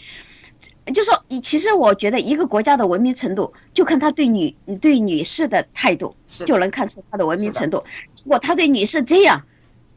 [0.93, 7.83] 就说你，其实我觉得一个国家的文明程度，就看他对女对女士的态度，就能看出他的文明程度。
[8.23, 9.41] 如果他对女士这样，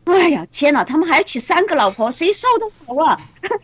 [0.05, 3.17] 哎呀，天哪，他们还要娶三个老婆，谁受得了啊？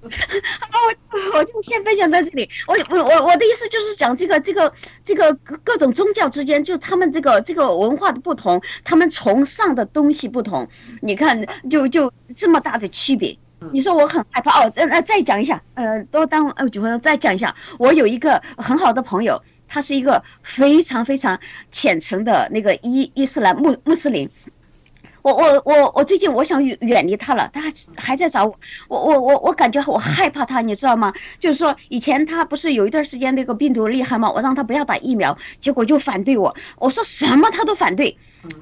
[0.00, 0.78] 好，
[1.12, 2.48] 我我就先分享到这里。
[2.66, 4.72] 我我我我的意思就是讲这个这个
[5.04, 10.68] 这个各各种宗教之间，就他们这个这个文化的不同，他们崇尚的东西不同，
[11.02, 13.36] 你看，就就这么大的区别。
[13.72, 17.54] 你说我很害怕哦，呃，再讲一下，呃，多当呃几分钟再讲一下。
[17.78, 21.38] 我有一个很好的朋友，他是一个非常非常
[21.70, 24.28] 虔诚的那个伊伊斯兰穆穆斯林。
[25.22, 27.60] 我我我我最近我想远远离他了，他
[27.98, 28.54] 还在找我，
[28.88, 31.12] 我我我我感觉我害怕他，你知道吗？
[31.38, 34.30] 就是说以前他不是有一段时间那个病毒厉害吗？
[34.30, 38.16] 我让他不要打疫苗，结果就反对我，我说什么他都反对。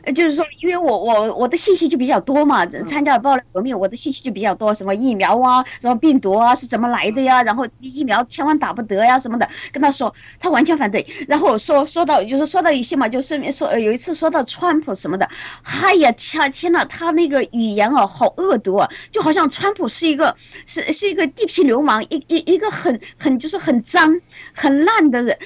[0.04, 7.42] 呃，就是说，因为我我我的信息就比较多嘛，参加了爆料革命，我的信息就比较多，什么疫苗啊，什么病毒啊是怎么来的呀？
[7.42, 11.06] 然后疫苗千万打不得呀什么的，跟他说，他完全反对。
[11.28, 15.28] 然后说说到就是说到一些嘛，就顺便说，有一次说到川普什么的，
[15.62, 20.34] 哎呀天天呐，他那个语言哦，好恶毒啊，就好像川普是一个
[20.66, 24.20] 是是一个地痞流氓，一一一个很很就是很脏
[24.52, 25.38] 很烂的人。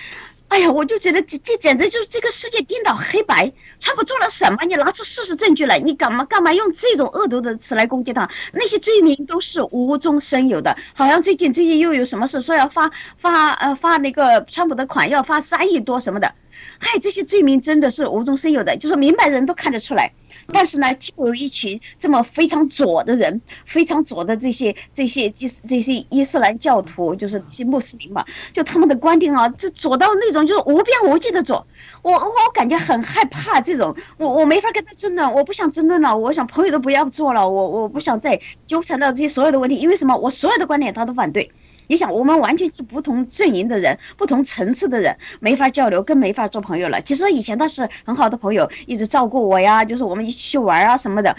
[0.52, 3.50] 哎呀，我就觉得这这简直就是这个世界颠倒黑白。
[3.80, 4.58] 川普做了什么？
[4.68, 5.78] 你拿出事实证据来！
[5.78, 8.30] 你干嘛干嘛用这种恶毒的词来攻击他？
[8.52, 10.76] 那些罪名都是无中生有的。
[10.94, 16.30] 好像最近最近又有什么事，说要发发呃发那个川普的款要发三亿多什么的。
[16.78, 20.12] 嗨，这些罪名真的是无中生有的，就是明白人都看得出来。
[20.48, 31.66] 但是呢，就有一群这么非常左的人，非常左的这些这些这这些伊斯兰教徒，就是这些穆斯林嘛，就他们的观点啊，这左到那种就是无边无际的左，
[32.02, 40.16] 我我感觉很害怕这种，我我没法跟他争论，我不想争论了，我想朋友都不要做了，我我不想再纠缠到这些所有的问题，因为什么？
[40.16, 41.50] 我所有的观点他都反对。
[41.88, 47.00] 你想，我们完全是不同阵营的人，不同层次的人，没法交流，更没法做朋友了。
[47.02, 51.36] 其实以前他是很好的朋友，一直照顾我呀，就是我们一起去玩啊什么的。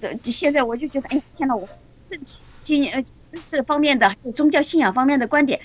[0.00, 1.68] 呃，现在我就觉得，哎，天呐，我
[2.08, 2.18] 政、
[2.62, 3.04] 经呃
[3.46, 5.60] 这方面的宗教信仰方面的观点。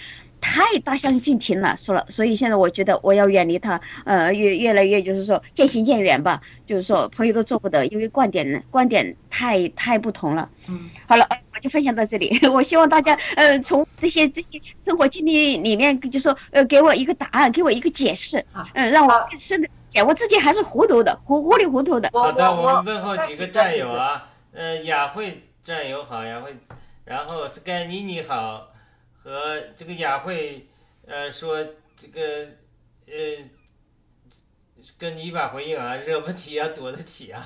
[0.48, 10.48] 太大相径庭了，说了，所以现在我觉得我要远离他，呃，越越来越就是说渐行渐远吧，就是说朋友都做不得，因为观点观点太太不同了。
[10.70, 12.40] 嗯，好了，我就分享到这里。
[12.54, 20.04] 我希望大家，呃，从这些这些生活经历里面，就说，呃，给我一个答案，给我一个解释，嗯，让我更深的解。
[20.04, 22.10] 我自己还是糊涂的，糊糊里糊涂的。
[22.14, 26.56] 好的，我们问候几个战友啊，呃，雅慧战友好，雅慧，
[27.04, 28.68] 然后 Sky 妮妮好。
[29.26, 30.70] 和这个雅慧，
[31.08, 31.58] 呃，说
[31.96, 32.22] 这个，
[33.08, 33.50] 呃，
[35.00, 37.44] 跟你把回应啊， 惹不起啊，躲得起啊。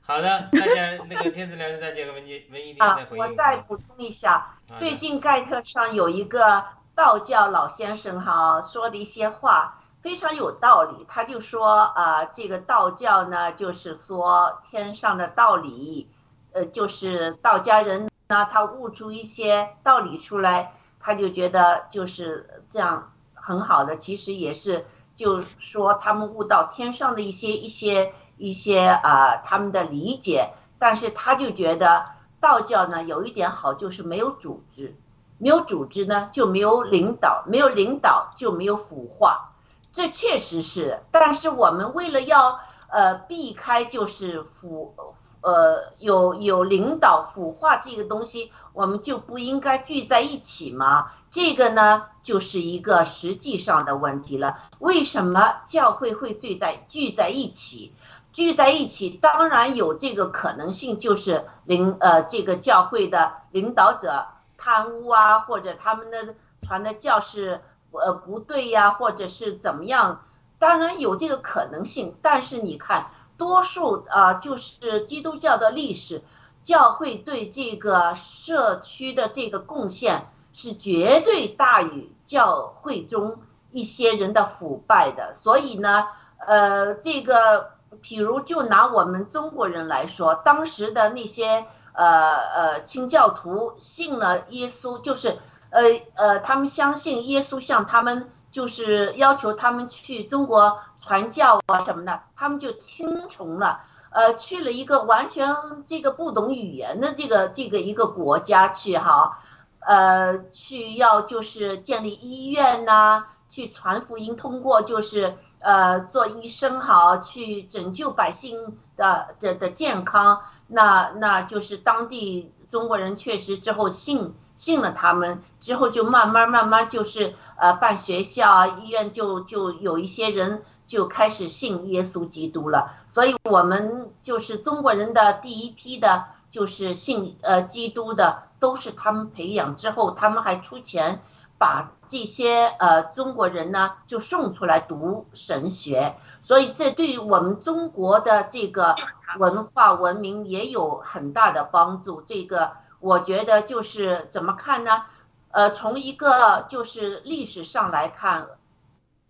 [0.00, 3.22] 好的，大家那个天赐良知大姐和文杰文一定再回应。
[3.24, 11.04] 我再补充一下，最近盖特上有一个道教老先生哈说的一些话非常有道理。
[11.08, 16.08] 他就说啊，这个道教呢，就是说天上的道理，
[16.52, 20.74] 呃，就是道家人呢，他悟出一些道理出来。
[21.08, 24.84] 他就觉得就是这样很好的，其实也是
[25.16, 32.04] 就说他们悟到天上的一些一些一些啊他们的理解，但是他就觉得
[32.40, 34.94] 道教呢有一点好就是没有组织，
[35.38, 39.54] 没有组织呢就没有领导，没有领导就没有腐化，
[39.90, 41.00] 这确实是。
[41.10, 42.60] 但是我们为了要
[42.90, 44.94] 呃避开就是腐
[45.40, 48.52] 呃有有领导腐化这个东西。
[48.78, 51.10] 我们就不应该聚在一起吗？
[51.32, 54.56] 这个呢，就是一个实际上的问题了。
[54.78, 57.92] 为什么教会会聚在聚在一起？
[58.32, 64.24] 聚在一起，当然有这个可能性，就是领呃这个教会的领导者
[64.56, 67.60] 贪污啊，或者他们的传的教是
[67.90, 70.22] 呃不对呀，或者是怎么样？
[70.60, 76.22] 当然有这个可能性，但是你看，多数啊，就是基督教的历史，
[76.68, 83.38] 教会对这个社区的这个贡献是绝对大于教会中
[83.70, 85.34] 一些人的腐败的。
[85.40, 86.08] 所以呢，
[86.46, 87.70] 呃，这个，
[88.02, 91.64] 譬如就拿我们中国人来说，当时的那些
[91.94, 95.38] 呃呃清教徒信了耶稣，就是
[95.70, 95.82] 呃
[96.16, 98.30] 呃，他们相信耶稣向他们。
[98.50, 103.82] 就是要求他们去中国传教啊什么的，他们就听从了。
[104.10, 105.54] 呃，去了一个完全
[105.86, 109.38] 这个不懂语言的这个这个一个国家去哈，
[109.80, 120.40] 呃，去要就是建立医院呐，去传福音，通过就是呃做医生好，去拯救百姓的的的健康。
[120.68, 127.34] 那那就是当地中国人确实之后信信了他们，之后就慢慢慢慢就是。
[127.60, 141.20] 呃，办学校啊，医院就就有一些人就开始信耶稣基督了，所以我们就是中国人的第一批的，就是信呃基督的，都是他们培养之后，他们还出钱
[141.58, 148.96] 把这些呃中国人呢就送出来读神学，所以这对于我们中国的这个
[149.38, 152.22] 文化文明也有很大的帮助。
[152.22, 155.04] 这个我觉得就是怎么看呢？
[155.50, 158.48] 呃，从一个就是历史上来看，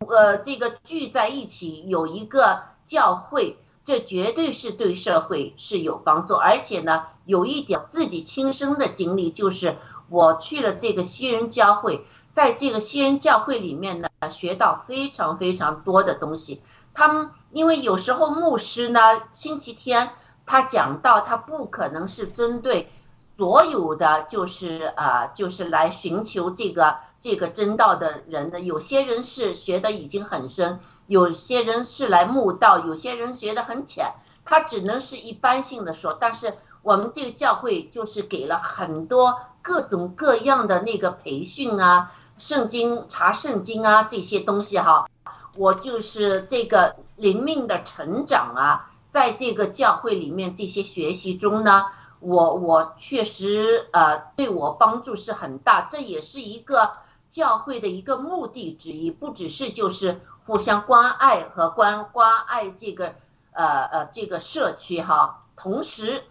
[0.07, 6.35] 呃，这个聚在一起有一个教会，这绝对是对社会是有帮助。
[6.35, 9.77] 而且呢，有一点自己亲身的经历，就是
[10.09, 16.63] 我去了这个西人教会，在这个西人教会里面呢，学到非常非常多的东西。
[16.95, 19.01] 他们因为有时候牧师呢，
[19.33, 20.11] 星期天
[20.47, 22.91] 他讲到，他不可能是针对。
[23.37, 34.13] 所有的就是啊，就是来寻求这个这个真道的人的，有些人是学的已经很深，有些人是来慕道，有些人学的很浅，
[34.45, 36.17] 他只能是一般性的说。
[36.21, 45.09] 但是我们这个教会就是给了很多各种各样的那个培训啊，圣经查圣经啊这些东西哈，
[45.57, 51.87] 我就是这个灵命的成长啊，在这个教会里面这些学习中呢。
[52.21, 56.91] 我我确实呃对我帮助是很大，这也是一个
[57.39, 63.15] 教会的一个目的之一，不只是就是互相关爱和关关爱这个
[63.53, 66.25] 呃呃这个社区哈，同时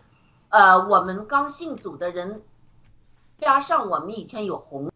[0.49, 2.41] 呃我们刚信主的人，
[3.37, 4.91] 加上我们以前有红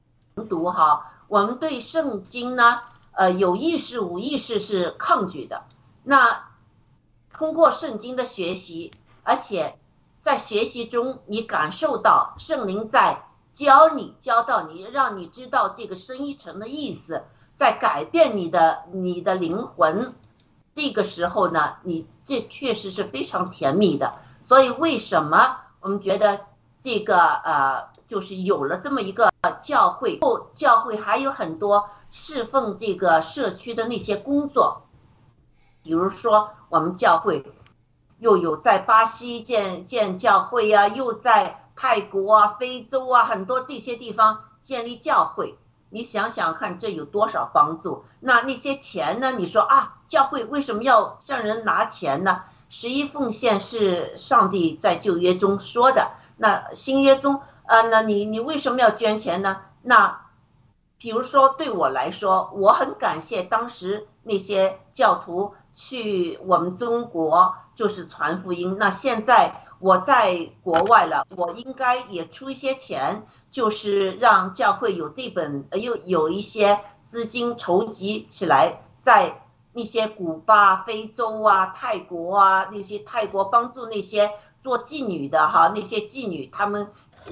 [0.49, 2.81] 读哈，我们对圣经呢
[3.13, 5.63] 呃有意识无意识是抗拒的，
[6.03, 6.49] 那
[7.31, 8.91] 通过圣经的学习，
[9.23, 9.77] 而且。
[10.23, 13.23] 在学习中，你感受到圣灵在
[13.61, 20.15] 教你，教到你，让你知道这个深一层的意思，在改变你的你的灵魂。
[20.73, 24.15] 这个时候呢，你这确实是非常甜蜜的。
[24.41, 26.41] 所以，为什么我们觉得
[26.81, 29.31] 这个呃，就是有了这么一个
[29.61, 34.87] 教会后，教会还有很多侍奉这个社区的那些工作，
[35.83, 37.45] 比如说我们教会。
[38.17, 45.57] 又有在巴西建建教会呀，又在泰国啊、非洲啊很多这些地方建立教会。
[45.89, 48.05] 你想想看，这有多少帮助？
[48.19, 49.31] 那那些钱呢？
[49.31, 52.43] 你说啊，教会为什么要向人拿钱呢？
[52.69, 56.11] 十一奉献是上帝在旧约中说的。
[56.37, 59.61] 那新约中，呃，那你你为什么要捐钱呢？
[59.81, 60.21] 那，
[60.97, 67.55] 比如说对我来说，我很感谢当时那些教徒去我们中国。
[67.73, 68.75] 就是传福音。
[68.77, 79.41] 那现在我在国外了，我应该也出一些钱，就是让教会有这本，呃，又有一些资金筹集起来，在
[79.73, 86.91] 那些古巴、非洲啊、泰国啊那些泰国帮助那些做妓女的哈，那些妓女他们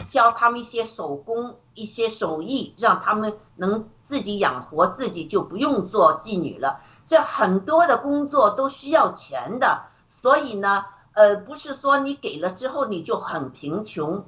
[0.09, 6.81] 教他们一些手工、一些手艺，让他们能自己养活自己，就不用做妓女了。
[7.05, 9.83] 这很多的工作都需要钱的。
[10.07, 10.85] 所以呢，
[11.19, 14.23] 呃，不是说你给了之后你就很贫穷，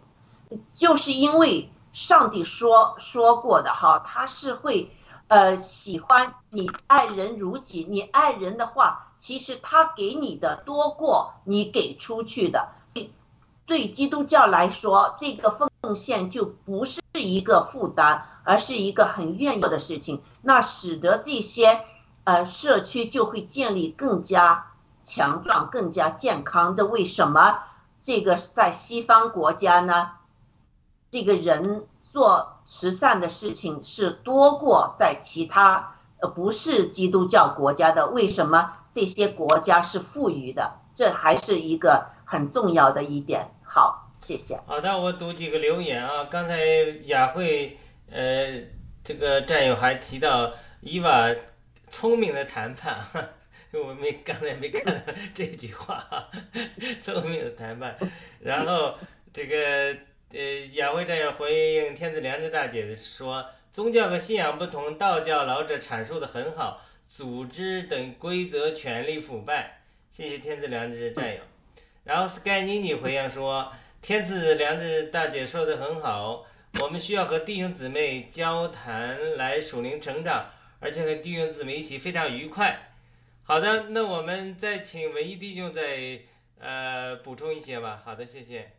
[0.74, 4.92] 就是因为上帝说说过的哈，他是会，
[5.30, 7.88] 呃，喜欢你爱人如己。
[7.90, 12.68] 你爱人的话，其实他给你的多过你给出去的。
[13.66, 20.22] 对基督教来说，这个奉献就不是一个负担，而是一个很愿意的事情。
[20.42, 21.86] 那使得这些，
[22.26, 24.71] 呃，社区就会建立更加。
[25.12, 27.60] 强壮、更加健康的，为什么
[28.02, 30.12] 这个在西方国家呢？
[31.12, 38.08] 这个人做慈善的事情是多过在其他呃不是基督教国家的。
[38.08, 40.80] 为什么这些国家是富裕的？
[40.96, 43.52] 这还是一个很重要的一点。
[43.64, 44.62] 好，谢谢。
[44.66, 46.24] 好的，我读几个留言啊。
[46.24, 46.58] 刚才
[47.08, 47.78] 雅慧
[48.10, 48.62] 呃
[49.04, 51.28] 这个战友还提到伊娃
[51.90, 52.96] 聪明的谈判。
[53.74, 56.30] 我没刚才没看到 这句话，
[57.00, 57.98] 聪明的谈判。
[58.40, 58.98] 然后
[59.32, 59.96] 这个
[60.34, 60.40] 呃，
[60.74, 69.82] 雅慧战友回应天子良知大姐说，宗教和信仰不同，道教老者阐述的很好，组织等规则权力腐败。
[70.12, 71.42] 谢谢天子良知战友。
[72.04, 76.46] 然后 Sky 妮妮回应说，天子良知大姐说的很好，
[76.82, 80.50] 我们需要和弟兄姊妹交谈来属灵成长，
[80.80, 82.91] 而且和弟兄姊妹一起非常愉快。
[83.44, 86.20] 好的，那我们再请文艺弟兄再
[86.60, 88.02] 呃补充一些吧。
[88.06, 88.72] 好的，谢谢。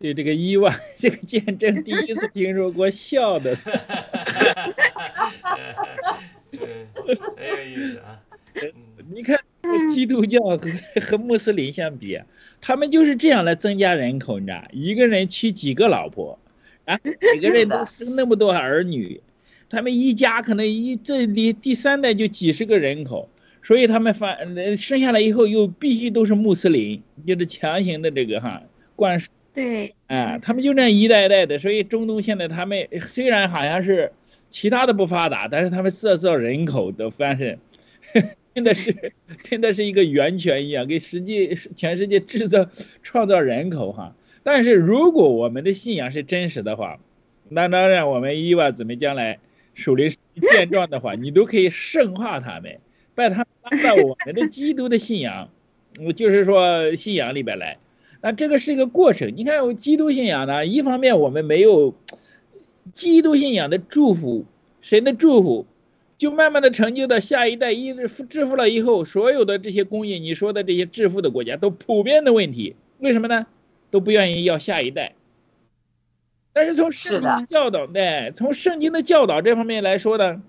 [0.00, 3.56] 对这个伊万这个见证，第一次听说过笑的，
[7.36, 8.20] 很有意思啊。
[9.10, 9.36] 你看
[9.92, 10.70] 基督教和
[11.00, 12.20] 和穆斯林相比，
[12.60, 16.38] 他们就是这样来增加人口，你知道，一个人娶几个老婆，
[16.84, 19.20] 啊，每个人都生那么多儿女。
[19.70, 23.28] 他们一家可能一这里第三代就几十个人口，
[23.62, 24.38] 所以他们反
[24.76, 28.62] 生下来以后又必须都是穆斯林，就是强行的这个哈
[28.96, 29.28] 灌输。
[29.52, 34.10] 对，啊，他们就这样一代一代的，所以中东现在他们虽然好像是
[34.48, 37.58] 其他的不发达，但是他们制造人口的方式
[38.54, 42.66] 真的是真的是一个源泉一样，给实际全世界制造
[43.02, 44.14] 创造人口哈。
[44.42, 46.98] 但是如果我们的信仰是真实的话，
[47.50, 49.38] 那当然我们伊娃姊妹将来。
[49.78, 50.10] 属灵
[50.50, 52.80] 健壮的话，你都可以圣化他们，
[53.14, 55.48] 把他们拉到我们的基督的信仰，
[56.16, 57.78] 就是说信仰里边来。
[58.20, 59.32] 那这个是一个过程。
[59.36, 61.94] 你看，基督信仰呢，一方面我们没有
[62.92, 64.44] 基督信仰的祝福，
[64.80, 65.64] 神的祝福，
[66.18, 73.46] 就慢慢的成就到下一代，一直致富了以后，所有的这些工业，你说的这些致富的国家都普遍的问题，为什么呢？
[73.92, 75.14] 都不愿意要下一代。
[76.52, 80.42] 但是从圣经教导，对，从圣经的教导这方面来说呢，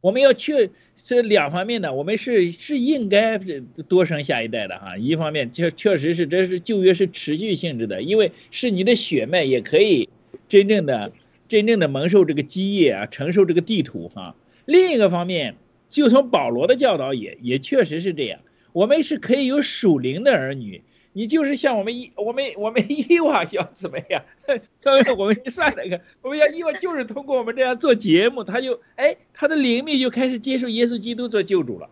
[0.00, 3.38] 我们要去这两方面的，我们是是应该
[3.88, 4.96] 多生下一代的哈。
[4.96, 10.08] 一方面确确实是这是旧约是持续性质的，因为是你的血脉也可以
[10.48, 11.12] 真正的
[11.48, 14.34] 真正的蒙受这个基业啊，承受这个地图哈。
[14.64, 15.56] 另一个方面，
[15.90, 18.40] 就从保罗的教导也也确实是这样，
[18.72, 20.82] 我们是可以有属灵的儿女。
[21.16, 24.22] 你就是像我们伊我们我们伊娃要怎么样？
[24.80, 31.88] 所以我们算那个， 我们要伊娃就是通过我们这样做节目，他就哎，他的灵命就开始接受耶稣基督做救主了。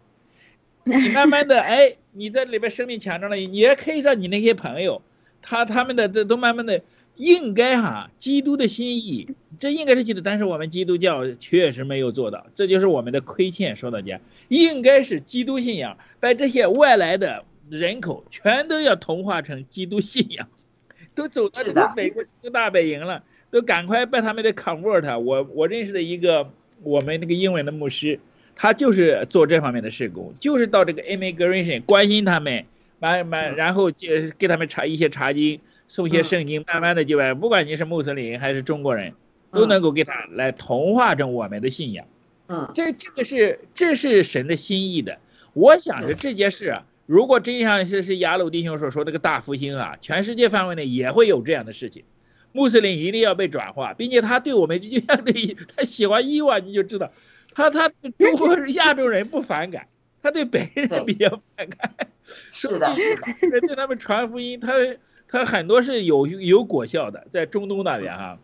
[0.82, 5.02] 你慢慢的 哎，你在里边生命强壮了，你也可以让你那些朋友，
[5.40, 6.82] 他他们的这都慢慢的
[7.14, 9.28] 应该哈，基督的心意，
[9.60, 13.76] 这应该是基督，但是我们基督教确实没有做到，这就是我们的亏欠。
[13.76, 17.44] 说到家，应该是基督信仰把这些外来的。
[17.78, 20.46] 人口全都要同化成基督信仰，
[21.16, 25.18] 都走到这个美国大本营了，都赶快把他们的 convert。
[25.18, 26.50] 我我认识的一个
[26.82, 28.20] 我们那个英文的牧师，
[28.54, 32.62] 他就是做这方面的事工，就是到这个 immigration 关心他们，
[32.98, 35.58] 慢慢然后给给他们查一些查经，
[35.88, 39.14] 送些圣经，慢慢的就把不管你是穆斯林还是中国人，
[39.50, 42.04] 都能够给他来同化成我们的信仰。
[42.48, 45.18] 嗯，这这个是这是神的心意的。
[45.54, 46.84] 我想着这件事啊。
[47.06, 52.04] 如果真像是是雅鲁弟兄所说那个大复兴啊，全世界范围内也会有这样的事情，
[52.52, 57.10] 穆斯林一定要被转化，并且他对我们就像对他喜欢伊娃，你就知道，
[57.54, 59.88] 他他中国亚洲人不反感，
[60.22, 61.90] 他对白人比较反感，
[62.24, 62.94] 是的，
[63.60, 64.72] 对他们传福音，他
[65.28, 68.38] 他很多是有有果效的，在中东那边哈，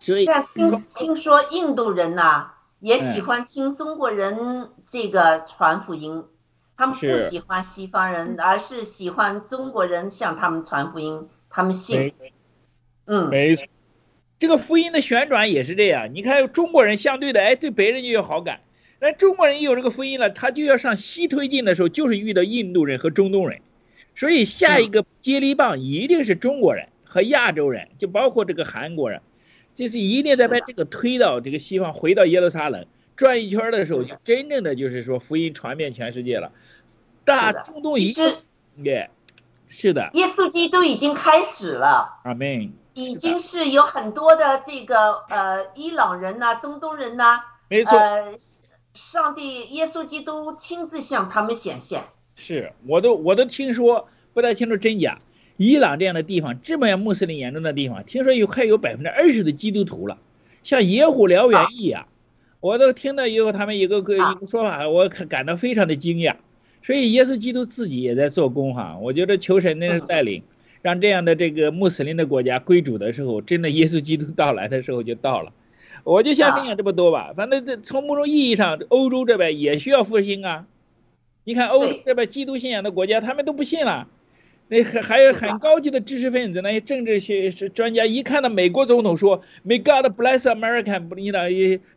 [0.00, 2.50] 所以听听说印度人呐
[2.80, 6.24] 也喜欢听中国人这个传福音。
[6.78, 12.12] 他们不喜欢西方人，而是喜欢中国人向他们传福音，他们信。
[13.04, 13.66] 嗯，没错，
[14.38, 16.14] 这个福音的旋转也是这样。
[16.14, 18.60] 你看中国人相对的，哎，对别人就有好感。
[19.00, 23.60] 那中国人一有这个福音了，他就要向西推进的时候，就是遇到印度人和中东人。
[24.14, 29.20] 所以下一个接力棒一定是中国人和亚洲人，就包括这个韩国人，
[29.74, 32.86] 就是一定在把这个推到这个西方，回到耶路撒冷。
[33.18, 36.52] 转一圈的时候，就真正的就是说福音传遍全世界了。
[37.24, 38.38] 大中东一个，
[38.84, 39.10] 耶，
[39.66, 42.20] 是的，耶稣基督已经开始了。
[42.22, 42.72] 阿门。
[42.94, 47.98] 已经是有很多的这个呃伊朗人呐、中东人呐，没错。
[48.94, 52.04] 上帝耶稣基督亲自向他们显现。
[52.36, 55.18] 是，我都我都听说，不太清楚真假。
[55.56, 60.18] 伊朗这样的地方，这么样穆斯林严重的地方，听说有快有百分之二十的基督徒了，
[60.62, 62.06] 像野火燎原一样。
[62.60, 66.36] 我都听到以后，他们一个个一个说法，我可感到非常的惊讶。
[66.82, 68.98] 所以耶稣基督自己也在做工哈。
[69.00, 70.42] 我觉得求神那是带领，
[70.82, 75.52] 让这样的这个穆斯林的国家归主的时候，真的耶稣基督到来的时候就到了。
[76.04, 77.32] 我就先分享这么多吧。
[77.36, 80.66] 反正这从某种意义上，欧洲这边也需要复兴啊。
[81.44, 84.08] 你看欧洲这边基督信仰的国家，他们都不信了。
[84.70, 91.40] 那还还有很高级的知识分子，那些政治学是专家，一看到美国总统说 “May God bless America”，不领导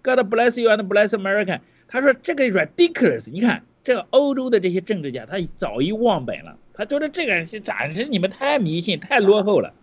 [0.01, 1.59] ，“God bless you and bless America”，
[1.89, 3.29] 他说这个 ridiculous。
[3.29, 9.73] 你看这个欧洲的这些政治家，他早已忘本了，他觉得这个是咋是你们太迷信、太落后了，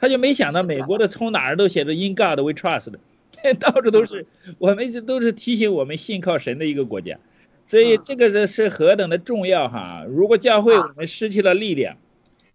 [0.00, 2.90] 他就没想到美国的从哪儿都写着 “In God we trust”，
[3.60, 4.24] 到处都是
[4.56, 7.18] 我们这都是提醒我们信靠神的一个国家，
[7.66, 10.06] 所以这个是是何等的重要哈！
[10.08, 11.98] 如果教会我们失去了力量。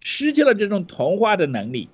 [0.03, 1.89] 失去了这种同化的能力，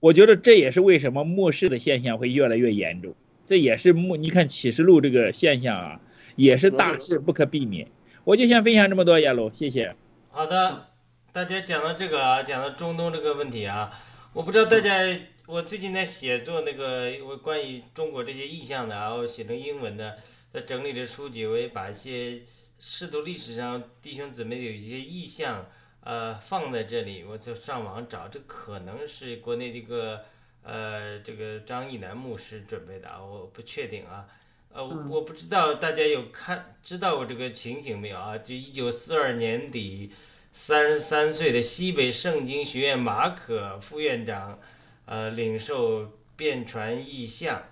[0.00, 3.14] 我觉得这也是为什么末世的现象会越来越严重。
[3.46, 6.00] 这也是末，你看启示录这个现象啊，
[6.36, 7.86] 也是大事不可避免。
[8.24, 9.94] 我就先分享这么多，亚鲁，谢谢。
[10.30, 10.86] 好的，
[11.32, 13.92] 大家讲到这个啊，讲到中东这个问题啊，
[14.32, 20.16] 我不知道大家，我最近在写作那个我关于中国这些意象的啊，我写成英文的，
[20.52, 22.40] 在整理这书籍，我也把一些
[22.78, 25.66] 试图历史上弟兄姊妹有一些意象。
[26.02, 30.24] 呃，放在这里，我就上网找，这可能是国内这个
[30.62, 34.26] 呃，这个张义南牧师准备的啊，我不确定啊，
[34.72, 38.38] 呃，我不知道大家有看知道过这个情形没有啊？
[38.38, 40.10] 就一九四二年底，
[40.52, 44.58] 三十三岁的西北圣经学院马可副院长，
[45.04, 47.62] 呃，领受变传异象。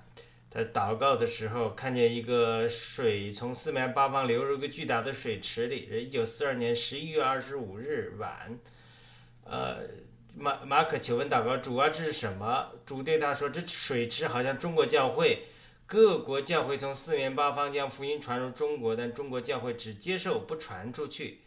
[0.51, 5.88] 在祷告的时候，看见一个水从四面八方流入一个巨大的水池里。
[6.05, 8.59] 一九四二年十一月二十五日晚，
[9.44, 9.80] 呃，
[10.34, 12.70] 马马可求问祷告主啊，这是什么？
[12.86, 15.49] 主对他说：“这水池好像中国教会，
[15.84, 21.40] 各国教会从四面八方将福音传入中国，但中国教会只接受不传出去。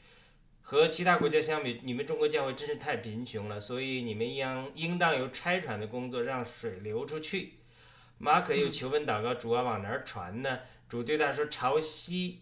[0.62, 7.54] 和其他国家相比，你们中国教会真是太贫穷了，所以你们应应当有拆船的工作，让水流出去。”
[8.22, 10.60] 马可又求问祷告，主啊，往哪儿传呢？
[10.88, 12.42] 主对他说：“朝西，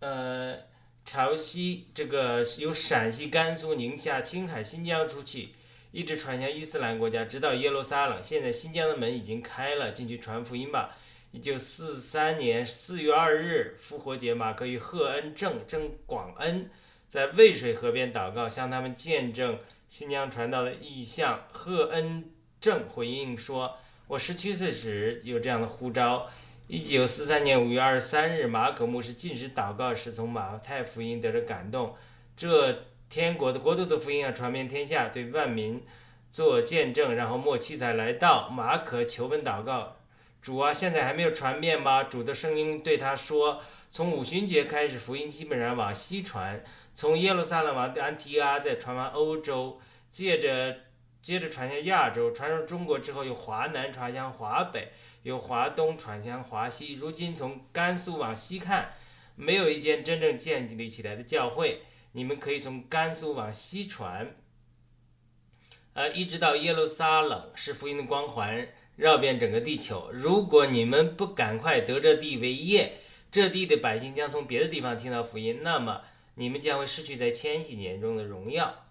[0.00, 0.56] 呃，
[1.04, 5.50] 朝西，这个由陕西、甘肃、宁夏、青海、新疆出去，
[5.92, 8.20] 一直传向伊斯兰国家，直到耶路撒冷。
[8.20, 10.96] 现在新疆的门已经开了，进去传福音吧。”
[11.30, 16.68] 一九四三年四月二日，复活节，马可与贺恩正、郑广恩
[17.08, 21.46] 在渭水河边祷告，向他们见证新疆传道的意向。
[21.52, 23.76] 贺恩正回应说。
[24.08, 26.28] 我十七岁时有这样的呼召。
[26.68, 31.94] 一九四三年五月二十三日，马可牧师进食祷告时，从马太福音得着感动。
[32.36, 35.82] 这天国的国度的福音要传遍天下，对万民
[36.30, 37.14] 做见证。
[37.14, 38.48] 然后末期才来到。
[38.48, 39.96] 马可求问祷告：
[40.40, 42.04] 主啊，现在还没有传遍吗？
[42.04, 46.62] 主的声音对他说：从五旬节开始，福音基本上往西传，
[46.94, 49.80] 从耶路撒冷往安提阿，再传完欧洲，
[50.10, 50.76] 借着。
[51.22, 54.88] 接着传向亚洲，传入中国之后，由华南传向华北，
[55.22, 56.94] 由华东传向华西。
[56.94, 58.94] 如今从甘肃往西看，
[59.36, 61.82] 没有一间真正建立起来的教会。
[62.14, 64.34] 你们可以从甘肃往西传，
[65.94, 70.10] 呃，一直到耶路撒冷，是福音的光环绕遍整个地球。
[70.12, 72.98] 如果你们不赶快得这地为业，
[73.30, 76.02] 这地的百姓将从别的地方听到福音，那么
[76.34, 78.81] 你们将会失去在千禧年中的荣耀。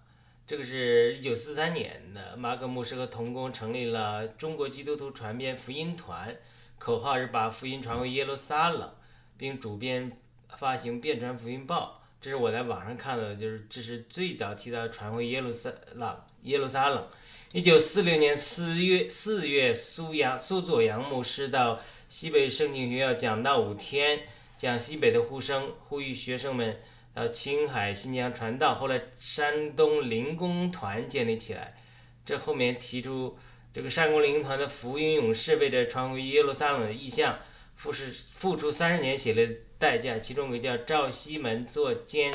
[0.44, 6.36] 这个是一九四三年的，马可牧师和同工成立了中国基督徒传遍福音团，
[6.78, 8.92] 口号是把福音传回耶路撒冷，
[9.38, 10.12] 并主编
[10.58, 12.02] 发行《便传福音报》。
[12.20, 16.20] 这是我在网上看到的，就是这是最早提到传回耶路撒冷。
[16.42, 17.06] 耶路撒冷，
[17.52, 24.20] 一九四六年四月四月，苏阳苏佐阳牧师到西北圣经学校讲道五天，
[24.58, 26.78] 讲西北的呼声，呼吁学生们。
[27.14, 31.76] 到青海、新疆传道，后来山东灵工团建立起来。
[32.24, 33.36] 这后面提出
[33.72, 37.38] 这个山东灵工团的福音勇士为这传回耶路撒冷的意向，
[37.76, 40.18] 付是付出三十年血泪代价。
[40.20, 42.32] 其中一个叫赵西门做监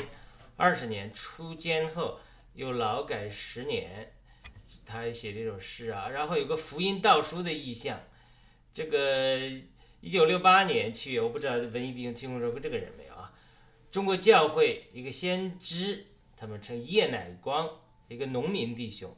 [0.56, 2.20] 二十年，出监后
[2.54, 4.12] 又劳改十年。
[4.86, 6.08] 他还写这首诗啊。
[6.10, 8.00] 然后有个福音道书的意向。
[8.72, 9.38] 这个
[10.00, 13.07] 一九六八年七月，我不知道文艺弟兄听说过这个人没？
[13.98, 17.68] 中国教会一个先知，他们称叶乃光，
[18.06, 19.12] 一个农民弟兄，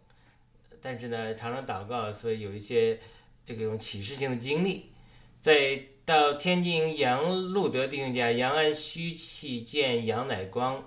[0.80, 2.98] 但是呢，常常祷告，所以有一些
[3.44, 4.90] 这种启示性的经历。
[5.42, 10.82] 再到天津杨路德弟兄家，杨安虚气见杨乃光，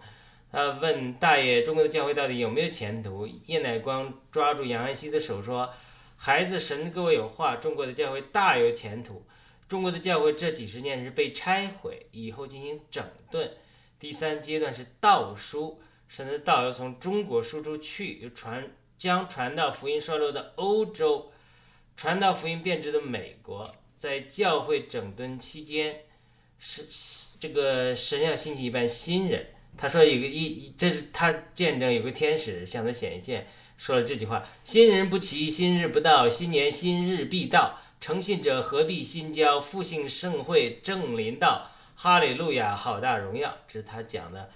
[0.51, 5.71] 他问大爷：“中国的教会到底有没有前途？”叶乃光抓住杨安熙的手说
[6.17, 9.23] ：“孩子，神各位有话，中国的教会大有前途。
[9.67, 13.51] 中国的教会这几十年是被拆毁，以后进行整顿。
[14.03, 15.79] 第三阶段是道书，
[16.09, 21.31] 神的道要从中国输出去，又传将传到福音衰落的欧洲，
[21.95, 23.73] 传到福音变质的美国。
[23.97, 26.01] 在教会整顿期间，
[26.59, 26.85] 是
[27.39, 29.47] 这个神要兴起一班新人。”
[29.77, 33.47] 他说：“有个一，这是他见证有个天使向他显现，
[33.77, 37.79] 说了这句话：新人不齐，新日不到，新年新日必到。
[38.01, 39.61] 诚信者何必新交？
[39.61, 41.69] 复兴盛会正临到。
[41.95, 43.57] 哈利路亚，好大荣耀！
[43.67, 44.49] 这是他讲的，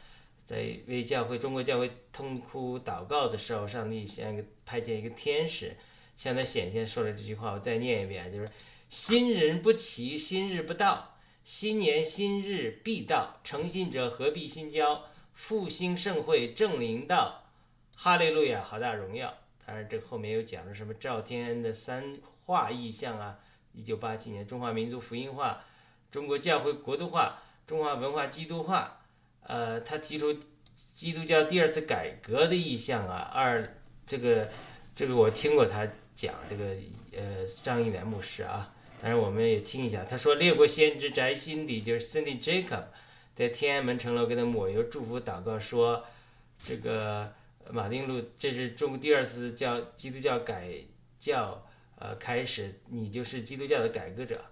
[0.45, 5.75] 在为教会中国教会痛哭祷告的时候，上帝像一个派遣一个天使
[6.15, 7.53] 向他显现，说了这句话。
[7.53, 8.49] 我再念一遍，就是
[8.89, 11.13] 新人不齐，新日不到。”
[11.47, 15.05] 新年新日必到，诚信者何必新交？
[15.33, 17.45] 复兴盛会正临到，
[17.95, 19.33] 哈利路亚，好大荣耀！
[19.65, 23.39] 当然，这后面又讲了什么赵天恩的三化意象啊？
[23.71, 25.63] 一九八七年，中华民族福音化，
[26.11, 28.99] 中国教会国度化，中华文化基督化。
[29.41, 30.35] 呃，他提出
[30.93, 33.31] 基督教第二次改革的意向啊。
[33.33, 34.49] 二，这个
[34.95, 36.75] 这个我听过他讲这个
[37.15, 38.73] 呃张一元牧师啊。
[38.99, 42.85] 但是我们也听一下，他说列国先知宅心底，就是 Cindy Jacob，
[43.35, 46.03] 在天安门城楼给他抹油祝福祷告说，
[46.57, 47.31] 这个
[47.69, 50.73] 马丁路这是中国第二次教基督教改
[51.19, 51.63] 教
[51.99, 54.43] 呃开始，你就是基督教的改革者，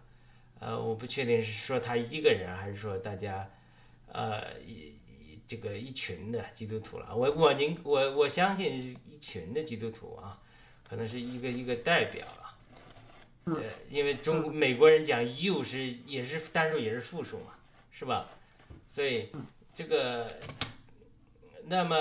[0.60, 3.50] 呃我不确定是说他一个人还是说大家，
[4.12, 4.94] 呃一
[5.48, 10.42] 这个一群的基督徒了，我我您我我相信一群的基督徒啊，
[10.90, 13.54] 可能是一个一个代表了。
[13.54, 17.54] 对，因为中美国人讲 you 是也是单数也是复数嘛，
[17.92, 18.28] 是吧？
[18.88, 19.30] 所以
[19.76, 20.28] 这个，
[21.66, 21.96] 那么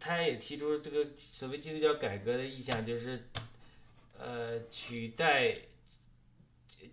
[0.00, 3.28] 他也提出这个所谓基督教改革的意向，就是
[4.18, 5.54] 呃取代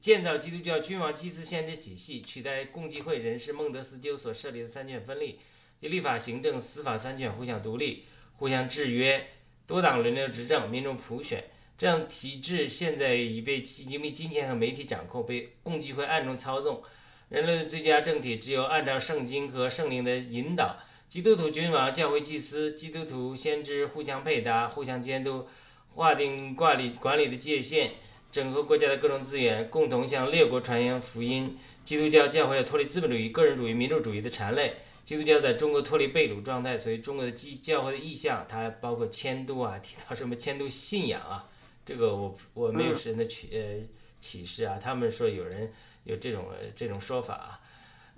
[0.03, 5.39] 建造基督教君王祭司先知体系，取代共济会人士孟德斯鸠所设立的三权分立，
[5.79, 8.03] 立法、行政、司法三权互相独立、
[8.35, 9.25] 互相制约，
[9.65, 11.41] 多党轮流执政，民众普选。
[11.77, 16.83] 这样体制现在已被因为金钱和媒体掌控，被共济会暗中操纵。
[17.29, 25.47] 人类的最佳政体只有按照圣经和圣灵的引导，基督徒君王、教会祭司、基督徒先知互相配搭、互相监督，
[25.95, 27.91] 划定管理管理的界限，
[28.33, 31.55] 整合国家的各种资源，共同向列国传扬福音。
[31.85, 34.73] 基督教教会要脱离资本主义、个人主义、民主主义的缠累。
[35.05, 41.47] 基督教在中国脱离被掳状态，所以中国的基教会的意向，它包括迁都啊，提到什么迁都信仰啊。
[41.85, 43.87] 这个我我没有神的启呃
[44.19, 45.71] 启示啊，他们说有人
[46.03, 47.59] 有这种这种说法啊。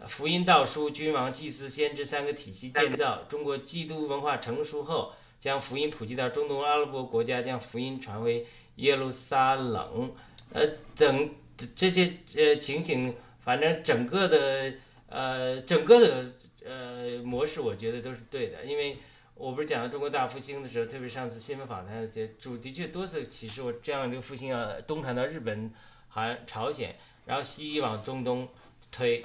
[0.07, 5.11] 福音道书、君王、祭司、先知三个体系建造，中国基督文化成熟后，
[5.41, 8.45] 将福音普及到中东阿拉伯国家，将福音传回
[8.75, 10.11] 耶路撒冷，
[10.51, 10.61] 呃
[10.95, 11.29] 等
[11.75, 14.73] 这些呃情形，反正整个的
[15.09, 16.25] 呃整个的
[16.65, 18.97] 呃模式，我觉得都是对的，因为。
[19.37, 25.69] 我不是讲到中国大复兴的时候，特别上次新闻访谈，这主的确多次启示我，这样一个复兴要东传到日本、
[26.07, 26.95] 韩、朝鲜，
[27.25, 28.47] 然后西医往中东
[28.89, 29.21] 推，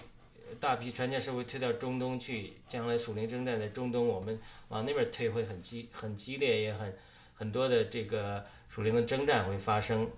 [0.58, 4.36] 大批传教士会推到中东去，将来属灵征战在中东，我们
[4.70, 6.92] 往那边推会很激、很激烈，也很
[7.36, 10.08] 很多的这个属灵的征战会发生。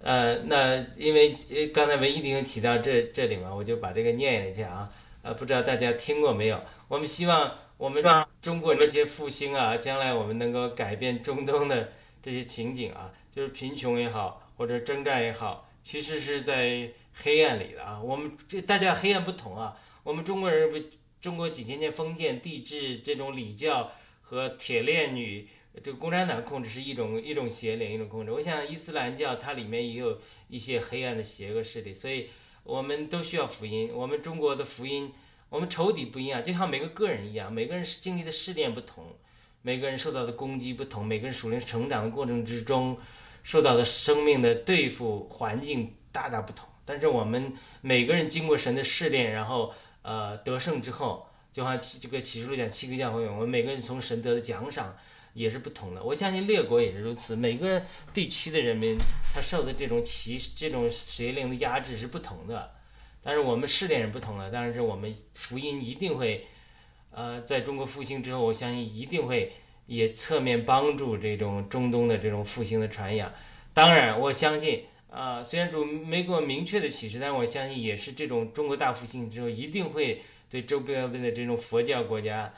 [0.00, 1.36] 呃，那因为
[1.74, 4.92] 刚才文一丁提到这这里嘛，我就把这个念一下啊，
[5.22, 6.60] 呃，不知道大家听过没有？
[6.88, 7.52] 我们希望。
[7.80, 8.04] 我们
[8.42, 11.92] 中国这些复兴啊，将来我们能够改变中东的
[12.22, 17.98] 这些情景啊，就是贫穷也好，或者征战也好，其实是在黑暗里的啊。
[17.98, 19.74] 我们这大家黑暗不同啊。
[20.02, 20.78] 我们中国人不，
[21.22, 23.90] 中国几千年封建帝制这种礼教
[24.20, 25.48] 和铁链女，
[25.82, 28.32] 这个共产党控制是一种一种邪灵一种控制。
[28.32, 30.18] 我想伊斯兰教它里面也有
[30.48, 32.28] 一些黑暗的邪恶势力，所以
[32.64, 33.90] 我们都需要福音。
[33.92, 35.12] 我们中国的福音。
[35.48, 39.04] 我们仇敌不一样，就像每个个人一样，每个人经历的试炼不同，
[39.62, 42.96] 每个人受到的攻击不同，每个人属灵成长的过程之中，
[43.42, 46.68] 受到的生命的对付环境大大不同。
[46.84, 54.96] 但是我们每个人经过神的试炼，然后呃得胜之后，就像这个启示录讲七个教会，我们每个人从神得的奖赏
[55.34, 56.02] 也是不同的。
[56.02, 58.96] 我相信列国也是如此，每个地区的人民
[59.34, 62.72] 他受的这种歧这种邪灵的压制是不同的。
[63.22, 66.46] 但是我们试点是不同的，但是我们福音一定会，
[67.10, 69.52] 呃，在中国复兴之后，我相信一定会
[69.84, 73.30] 也侧面帮助这种中东的这种复兴的传扬。
[73.74, 82.54] 当然，我相信，啊，虽然主没给我明确的启示，但是我相信也是这种中国大复兴之后，一定会对周边的这种佛教国家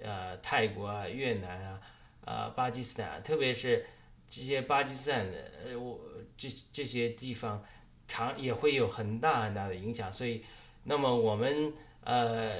[0.00, 1.80] 呃泰国啊、越南啊、
[2.24, 3.84] 啊巴基斯坦，特别是
[4.30, 6.00] 这些巴基斯坦的呃我
[6.36, 7.62] 这这些地方，
[8.08, 10.12] 长也会有很大很大的影响。
[10.12, 10.42] 所以，
[10.84, 11.72] 那么我们
[12.02, 12.54] 呃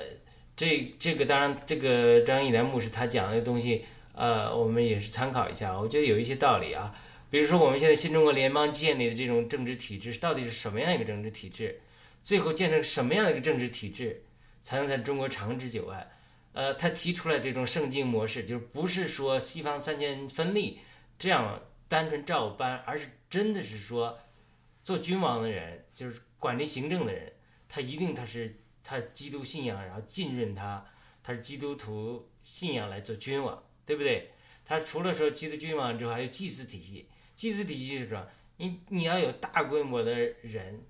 [0.56, 3.84] 这这个当然这个张一楠牧师他讲的东西，
[4.14, 6.94] 呃我们也是参考一下，我觉得有一些道理啊。
[7.30, 11.80] 比如说我们现在新中国联邦建立的这种政治体制到底是什么样一个政治体制？
[12.22, 14.22] 最后建成什么样的一个政治体制，
[14.62, 16.08] 才能在中国长治久安？
[16.54, 20.78] 呃，他提出来这种圣经模式，就是不是说西方三权分立
[21.18, 24.18] 这样单纯照搬，而是真的是说，
[24.84, 27.32] 做君王的人，就是管理行政的人，
[27.68, 30.86] 他一定他是他基督信仰，然后浸润他，
[31.22, 34.30] 他是基督徒信仰来做君王，对不对？
[34.64, 37.08] 他除了说基督君王之外，还有祭祀体系。
[37.36, 38.26] 祭祀体系是什么，
[38.58, 40.80] 你你要有大规模的人，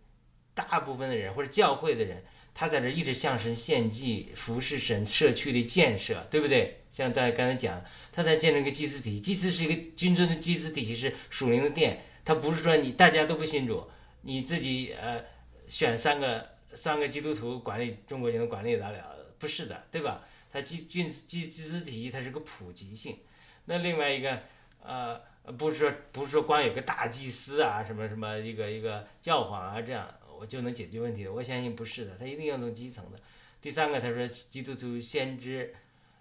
[0.53, 2.23] 大部分的人或者教会的人，
[2.55, 6.83] 他在这一直向神献祭、服侍神、社区的建设，对不对？
[6.91, 13.85] 像大家刚才讲，他在建立一个祭祀体，祭祀是一个君尊的祭祀体系，是属灵的殿，他不是说你大家都不信主，
[14.23, 15.21] 你自己呃
[15.69, 20.23] 选三个三个基督徒管理中国就能管理得了，不是的，对吧？
[20.53, 23.19] 他祭君祭祭祀体系，它是个普及性。
[23.65, 24.43] 那另外一个
[24.83, 25.21] 呃。
[25.59, 30.09] 不是说不是说光有个大祭司啊，什么什么一个一个教皇啊，这样
[30.47, 31.33] 就能解决问题的。
[31.33, 33.19] 我相信不是的，他一定要从基层的。
[33.61, 35.75] 第三个，他说基督徒先知，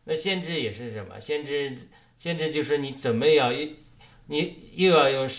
[0.06, 1.20] 那先知也是什么？
[1.20, 1.78] 先知
[2.18, 3.52] 先知就是你怎么要
[4.28, 5.30] 你又要有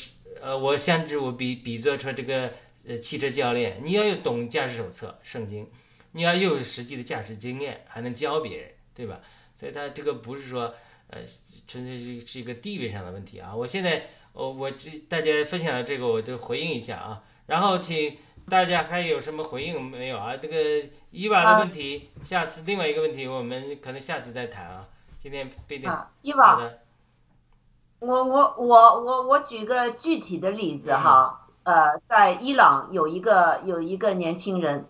[0.41, 2.53] 呃，我先知我比比作成这个
[2.87, 5.69] 呃汽车教练，你要有懂驾驶手册圣经，
[6.13, 9.21] 你要又有实际的驾驶经验，还能教别人，对吧？
[9.57, 10.75] 所以他这个不是说。
[11.09, 11.21] 呃，
[11.69, 13.55] 纯粹是是一个地位上的问题啊！
[13.55, 17.23] 我现在，我我这大家分享的这个，我都回应一下啊。
[17.47, 18.17] 然后，请
[18.49, 20.37] 大家还有什么回应没有啊？
[20.37, 20.57] 这个
[21.11, 24.85] 伊娃的问题，下次另外一个问题，我们可能下次再谈啊。
[25.19, 25.91] 今天不一定。
[26.21, 26.61] 伊娃，
[28.01, 34.85] 我我我我我举个具体的例子哈，呃，在伊朗有一个有一个年轻人，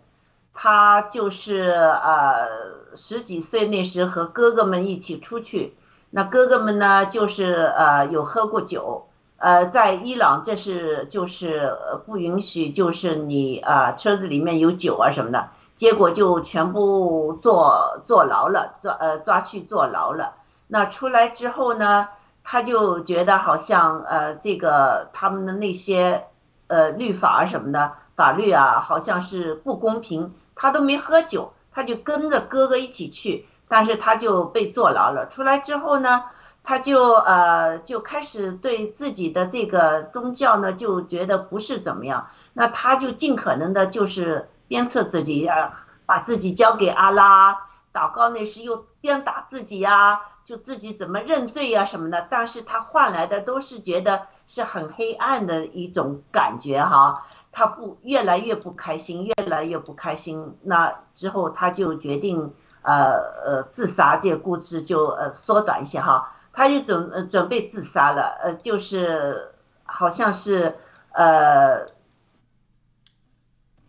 [0.52, 5.76] 他就是呃十几岁那时和哥哥们一起出去。
[6.10, 9.08] 那哥哥们呢，就是呃有喝过酒，
[9.44, 11.76] 呃，在伊朗这是就是
[12.06, 20.32] 不允许，就是你啊车子里面有酒啊什么的，结果就全部坐坐牢了，抓呃抓去坐牢了。
[20.68, 22.08] 那出来之后呢，
[22.42, 26.24] 他就觉得好像呃这个他们的那些
[26.68, 30.32] 呃律法啊什么的法律啊，好像是不公平。
[30.56, 33.46] 他都没喝酒，他就跟着哥哥一起去。
[33.68, 36.24] 但是他就被坐牢了，出来之后呢，
[36.66, 47.52] 他就呃就开始对自己的这个宗教呢就觉得不是怎么样，那他就尽可能的就是鞭策自己啊，把自己交给阿拉，
[47.92, 62.54] 祷告那时又鞭打自己呀，就自己怎么认罪呀什么的，但是他换来的都是觉得是很黑暗的一种感觉哈，他不越来越不开心，越来越不开心，那之后他就决定。
[62.86, 63.14] 呃
[63.46, 69.52] 呃，自杀这个故事就呃缩短一些哈，他就准准备自杀了，呃就是
[69.84, 70.76] 好像是
[71.12, 71.86] 呃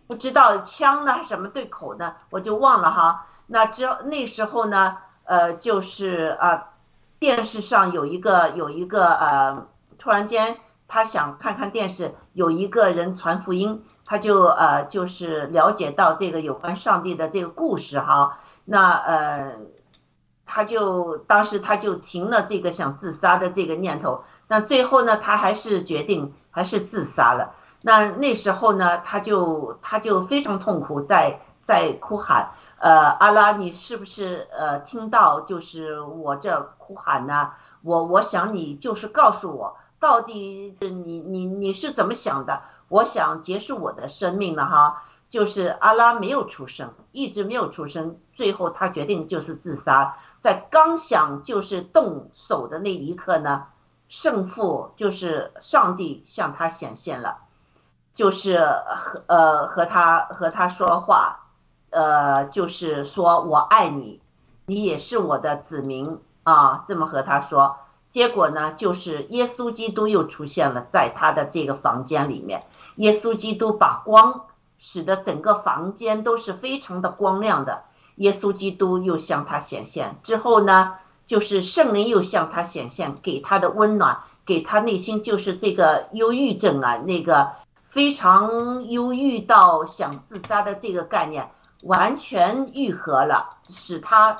[0.07, 3.27] 不知道枪呢什么对口呢，我就忘了哈。
[3.47, 6.73] 那之那时候呢，呃就是啊
[7.19, 10.57] 电视上有一个有一个呃突然间
[10.87, 18.39] 他想看看电视，有一个人传福音，他就呃就是了解到这个有关上帝的这个故事哈。
[18.65, 19.57] 那呃，
[20.45, 27.53] 他就当时他就停了这个想自杀的这个念头，那最后呢，他还是决定还是自杀了。
[27.81, 37.51] 那那时候呢，他就他就非常痛苦，在在哭喊，呃，阿拉，你是不是呃听到就是我这哭喊呢？
[37.81, 42.61] 我我想你就是告诉我，到底你你你是怎么想的？
[42.87, 45.03] 我想结束我的生命了哈。
[45.27, 50.15] 就是阿拉没有出生，一直没有出生，最后他决定就是自杀。
[50.45, 53.65] 在刚想就是动手的那一刻呢，
[54.07, 57.39] 胜负就是上帝向他显现了，
[58.13, 61.47] 就是和呃和他和他说话，
[61.89, 64.21] 呃就是说我爱你，
[64.67, 67.77] 你也是我的子民啊，这么和他说。
[68.11, 72.61] 结果呢，就是耶稣基督又出现了在他的这个房间里面，
[72.97, 74.45] 耶稣基督把光。
[74.77, 77.85] 使得整个房间都是非常的光亮的。
[78.15, 80.95] 耶稣基督又向他显现之后呢，
[81.27, 87.51] 就是圣灵又向他显现，给他的温暖，给他内心就是这个忧郁症啊，那个
[87.89, 91.49] 非常忧郁到想自杀的这个概念
[91.83, 94.37] 完全愈合了，使他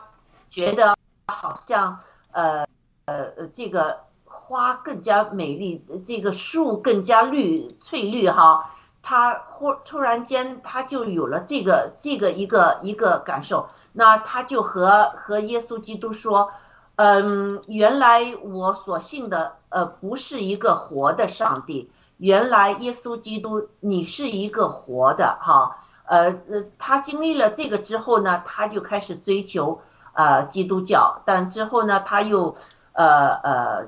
[0.49, 0.95] 觉得
[1.27, 1.99] 好像
[2.31, 2.65] 呃
[3.05, 8.71] 呃呃这个花更加美丽，这个树更加绿翠绿哈。
[9.07, 16.49] 他忽突然间他就有了这个这个一个一个感受，那他就和和耶稣基督说，
[16.95, 25.77] 嗯，原来我所信的呃不是一个活的上帝，原来耶稣基督你是一个活的哈，
[26.07, 29.81] 呃呃，他经历了这个之后呢，他就开始追求
[30.13, 32.55] 呃基督教，但之后呢，他又
[32.93, 33.87] 呃呃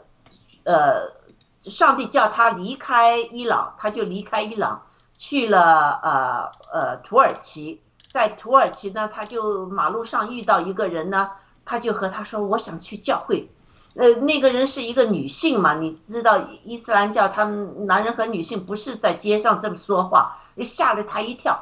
[0.63, 1.11] 呃，
[1.63, 4.84] 上帝叫他离开伊朗，他就离开伊朗。
[5.18, 7.82] 去了呃呃土耳其，
[8.13, 11.32] 在土耳其呢，他就马路上遇到一个人呢，
[11.65, 13.49] 他就和他说：“我想去教会。”
[13.97, 21.59] 呃，那个人是一个女性嘛，你知道伊斯兰教他们男人和女性不是在街上这么说话，吓了他一跳。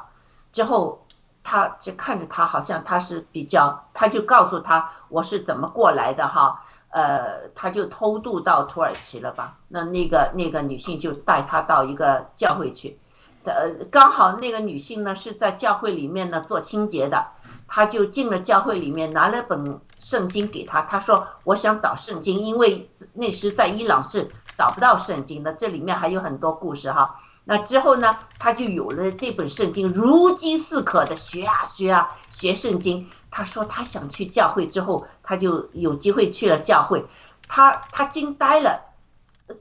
[0.52, 1.06] 之后
[1.42, 6.62] 他就看着他，好像他是比较，他就告诉他我是怎么过来的哈。
[6.90, 9.56] 呃，他就偷渡到土耳其了吧？
[9.68, 12.98] 那那个那个女性就带他到一个教会去。
[13.46, 17.26] 呃，刚好那个女性呢是在教会里面呢做清洁的，
[17.68, 27.20] 她就进了教会里面，拿了本圣经给她，她说我想找圣经，因为那时在伊朗是找不到圣经的，这里面还有很多故事哈。
[27.44, 33.08] 那之后呢，她就有了这本圣经，如饥似渴的学啊学啊学圣经。
[33.30, 37.04] 她说她想去教会之后，她就有机会去了教会，
[37.46, 38.80] 她她惊呆了，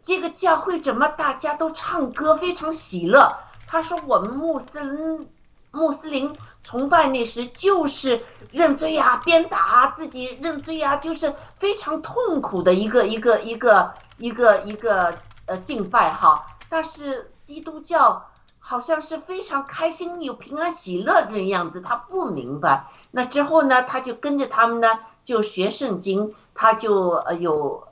[0.03, 3.37] 这个教会怎么大家都唱歌，非常喜乐。
[3.67, 5.29] 他说：“我们穆斯林
[5.71, 15.13] 穆斯林崇拜那时就是认罪呀，鞭打自己认罪呀，就是非常痛苦的一个一个一个一个一个
[15.47, 16.45] 呃敬拜哈。
[16.69, 18.27] 但是基督教
[18.59, 22.87] 好像是非常开心有平安喜乐这样子，他不明白。
[23.11, 27.87] 那之后呢，他就跟着他们呢，就学圣经，他就呃有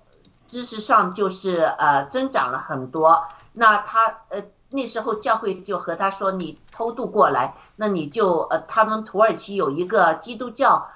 [0.48, 3.26] 知识上就是呃增长了很多。
[3.54, 4.42] 那他呃。”
[4.76, 10.88] 那时候教会就和他说：“你偷渡过来，那你就呃，他们土耳其有一个基督教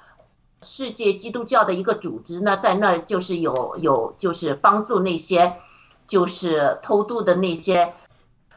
[0.64, 5.58] 世界基督教的一个组织呢，在那儿就是有有就是帮助那些
[6.08, 7.94] 就是偷渡的那些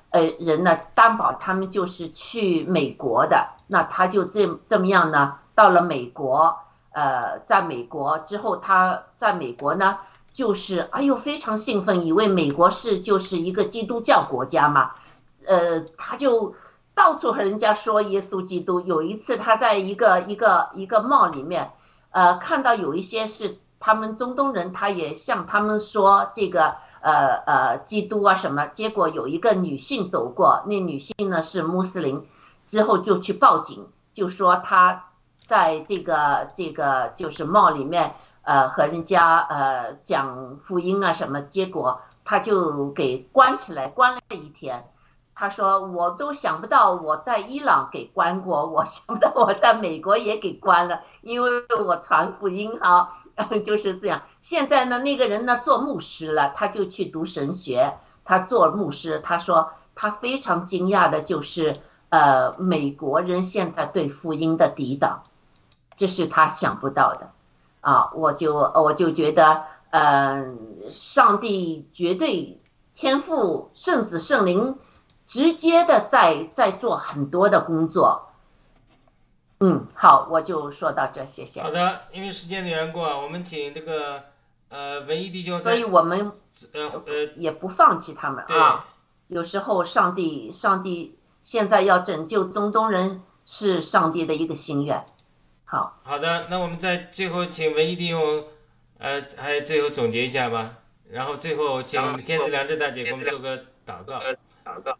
[0.08, 3.50] 呃人呢，担保他们就是去美国的。
[3.66, 6.56] 那他就这这么样呢，到了美国，
[6.92, 9.98] 呃，在美国之后，他在美国呢，
[10.32, 14.92] 就是哎呦非常兴奋，以为美国是就是一个基督教国家嘛。”
[15.46, 16.54] 呃，他就
[16.94, 18.80] 到处和人家说耶稣基督。
[18.80, 21.72] 有一次，他在一个一个一个庙里面，
[22.10, 28.66] 呃，看到有一些是他们中东人，他也向他们说这个呃呃基督啊什么。
[28.66, 32.26] 结果有一个女性走过，那女性呢是穆斯林，
[32.66, 35.06] 之后就去报警，就说他
[35.46, 44.84] 在这个这个就是庙里面呃和人家呃讲福音啊什么，结果他就给关起来，关了一天。
[45.40, 51.50] 他说：“我都想不到我在伊朗给关过，我想不到我在美国也给关了，因为
[51.82, 53.22] 我传福音啊，
[53.64, 54.20] 就是这样。
[54.42, 59.18] 现在呢，那个人呢做牧师了，他就去读神学，他做牧师。
[59.20, 61.74] 他说他非常惊讶的就是，
[62.10, 65.22] 呃，美国人现在对福音的抵挡，
[65.96, 67.30] 这是他想不到的，
[67.80, 70.58] 啊，我就我就觉得，嗯，
[70.90, 72.60] 上帝绝对
[72.94, 74.76] 天赋圣子圣灵。”
[75.30, 78.32] 直接的在在做很多的工作，
[79.60, 81.62] 嗯，好，我就说到这，谢谢。
[81.62, 84.24] 好的，因为时间的缘故啊，我们请这个
[84.70, 85.62] 呃文艺弟兄。
[85.62, 86.32] 所以我们
[86.74, 88.88] 呃呃也不放弃他们啊。
[89.28, 95.06] 有时候上帝，上帝现在要拯救中东人，是上帝的一个心愿。
[95.64, 96.00] 好。
[96.02, 98.46] 好的，那我们在最后请文艺弟兄，
[98.98, 100.74] 呃，还最后总结一下吧。
[101.08, 103.56] 然后最后请天赐良知大姐给我们做个
[103.86, 104.20] 祷告。
[104.64, 104.98] 祷告。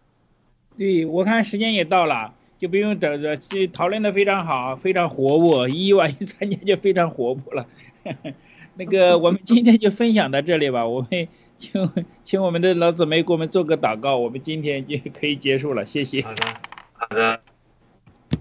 [0.76, 3.36] 对，我看时间也到了，就不用等着。
[3.36, 5.68] 这讨论的非常好，非常活泼。
[5.68, 7.66] 一晚一参加就非常活泼了。
[8.76, 10.86] 那个，我们今天就分享到这里吧。
[10.86, 11.90] 我们请
[12.22, 15.84] 请我们的老姊妹给我们做个祷告，我们今天就可以结束了。
[15.84, 16.22] 谢谢。
[16.22, 16.46] 好的，
[16.94, 17.40] 好的，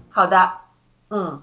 [0.08, 0.52] 好的。
[1.10, 1.42] 嗯，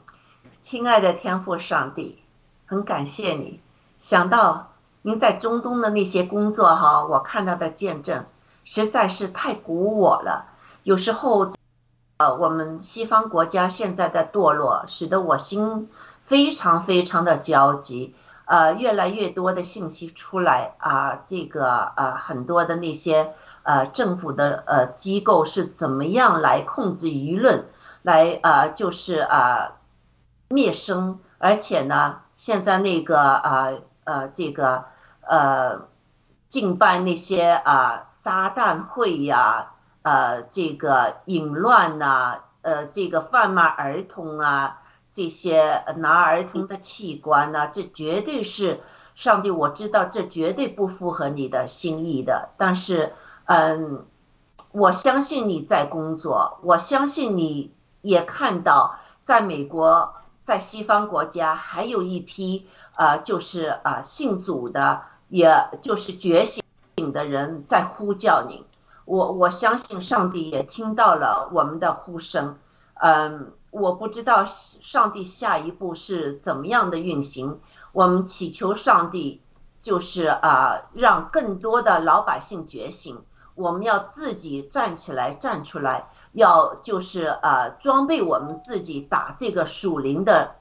[0.61, 2.17] 亲爱的天父上帝，
[2.65, 3.59] 很感谢你。
[3.99, 4.73] 想到
[5.03, 8.25] 您在中东的那些工作哈，我看到的见证
[8.63, 10.53] 实在是太鼓舞我了。
[10.87, 11.51] 有时候，
[12.15, 15.89] 呃，我们西方国家现在的堕落，使得我心
[16.23, 18.15] 非常非常的焦急。
[18.45, 23.33] 呃，越来越多的信息出来啊，这个呃，很多的那些
[23.63, 27.65] 呃政府的呃机构是怎么样来控制舆论，
[28.01, 29.73] 来呃就是呃
[30.47, 34.85] 灭声，而且呢，现在那个呃呃这个
[35.19, 35.81] 呃
[36.47, 39.73] 敬拜那些啊撒旦会呀，
[40.07, 44.81] 呃这个淫乱呐，呃这个贩卖儿童啊，
[45.11, 48.79] 这些拿儿童的器官呐，这绝对是
[49.15, 53.13] 上帝，我知道这绝对不符合你的心意的，但是
[53.45, 54.05] 嗯。
[54.73, 65.49] 我相信你在工作，我相信你也看到，在美国，在西方国家，还有一批呃，就是啊，信主的，也
[65.81, 66.61] 就是觉醒
[67.11, 68.66] 的人在呼叫你。
[69.07, 72.57] 我我相信上帝也听到了我们的呼声。
[72.95, 77.61] 嗯，我不知道上帝下一步是怎么样的运行。
[77.93, 79.41] 我们祈求上帝，
[79.81, 83.23] 就是啊，让更多的老百姓觉醒。
[83.55, 90.55] 我们要自己站起来，站出来，要就是呃装备我们自己打这个属灵的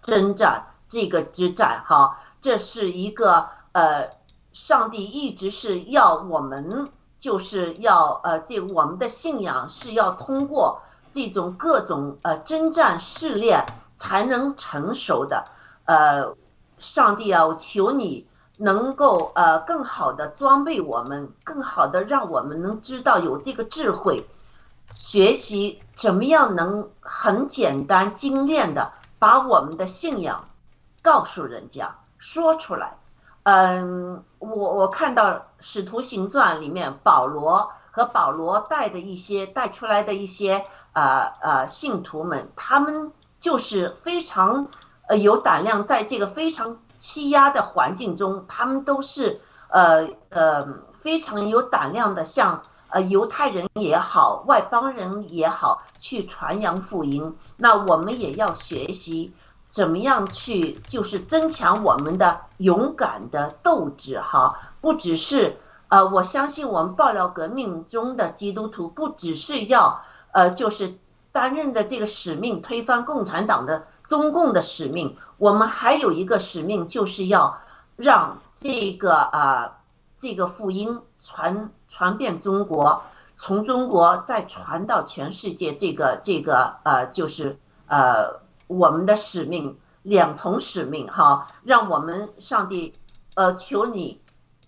[0.00, 4.08] 征战，这个之战哈，这是一个呃，
[4.52, 6.90] 上帝一直是要我们
[7.20, 10.82] 就是要呃这我们的信仰是要通过
[11.14, 13.64] 这种各种呃征战试炼
[13.98, 15.44] 才能成熟的，
[15.84, 16.34] 呃，
[16.78, 18.26] 上帝啊，我求你。
[18.62, 24.28] 能够呃更好的装备我们，更好的让我们能知道有这个智慧，
[24.92, 30.46] 学习怎么样能很简单精炼的把我们的信仰
[31.00, 32.98] 告诉人家说出来。
[33.44, 35.30] 嗯，我我看到
[35.60, 44.66] 《使徒行传》里面保罗和保罗带的一些带出来的一些呃呃信徒们，他们就是非常
[45.06, 46.76] 呃有胆量，在这个非常。
[47.00, 50.68] 欺压的环境中，他们都是呃呃
[51.00, 52.60] 非常有胆量的，像
[52.90, 57.34] 呃犹太人也好，外邦人也好，去传扬福音。
[57.56, 59.32] 那我们也要学习
[59.70, 64.58] 怎么样去，就是增强我们的勇敢的斗志哈。
[64.80, 65.56] 不只是
[65.88, 70.02] 呃，我相信我们爆料革命中的基督徒，不只是要
[70.32, 70.98] 呃，就是
[71.32, 73.86] 担任的这个使命，推翻共产党的。
[74.08, 77.60] 中共的使命，我们还有一个使命，就是要
[77.94, 79.78] 让这个啊，
[80.18, 83.04] 这个福音传传遍中国，
[83.38, 85.76] 从中国再传到全世界。
[85.76, 88.40] 这个这个呃，就是呃，
[88.70, 92.92] 我们的使命两重使命哈，让我们上帝
[93.34, 94.20] 呃，求你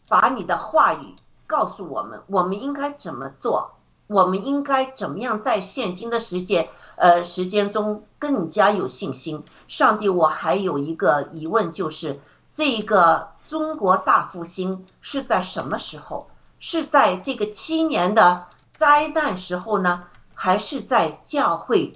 [0.09, 1.15] 把你的话语
[1.47, 3.77] 告诉我们，我们应该怎么做，
[4.09, 6.69] 我们应该怎么样在现今的世界。
[6.97, 9.45] 呃，时间中更加有信心。
[9.69, 12.21] 上帝，我还有一个疑问，就是
[12.53, 16.29] 这个中国大复兴是在什么时候？
[16.59, 18.47] 是在这个七年的
[18.77, 21.93] 灾难时候呢，还是在教会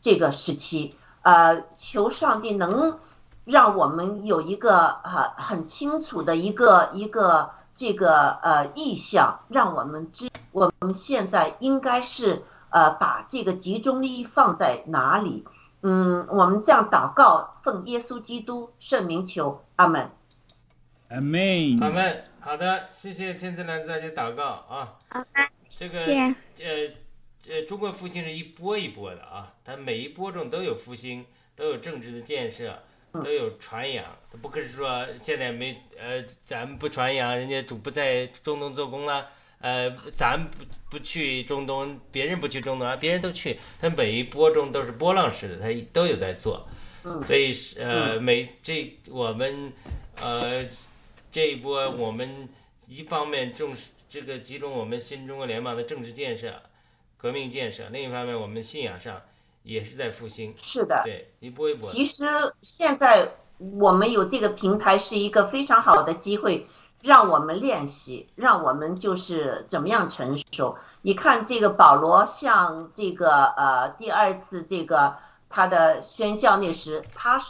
[0.00, 0.94] 这个时期？
[1.28, 2.98] 呃，求上帝能
[3.44, 12.42] 让我们有一个很很清楚的一个一个这个呃意向，让我们知我们现在应该是。
[12.70, 15.42] 呃，把这个集中力放在哪里？
[15.80, 20.10] 嗯，我们这样祷告，奉耶稣基督圣名求，阿门。
[21.08, 21.80] 阿门。
[21.80, 22.24] 阿门。
[22.40, 24.92] 好的，谢谢天赐来大家祷告啊。
[25.08, 26.92] 好的，这个呃
[27.48, 31.24] 呃，中国复兴是一波一波的啊，它每一波中都有复兴，
[31.56, 32.82] 都有政治的建设，
[33.12, 34.04] 都有传扬。
[34.42, 39.30] 不可是说现在没呃，咱们不传扬，人家主不在中东做工了。
[39.60, 43.58] 呃，咱不不去中东，别人不去中东啊，别人都去。
[43.80, 46.68] 他每一波中都是波浪式的，他都有在做。
[47.22, 49.72] 所以呃，每这我们
[50.20, 50.64] 呃
[51.32, 52.48] 这一波，我们
[52.86, 56.62] 一方面重视这个集中我们新中国联邦的政治建设、
[57.18, 59.20] 革命建设，另一方面我们信仰上
[59.62, 60.54] 也是在复兴。
[60.56, 61.90] 是的，对，一波一波。
[61.90, 62.24] 其实
[62.62, 66.66] 现在我们有这个平台，是一个非常好的机会。
[67.00, 70.76] 让我们练习，让我们就是怎么样成熟。
[71.02, 75.14] 你看这个保罗，像这个呃第二次这个
[75.48, 77.40] 他的宣教那时，他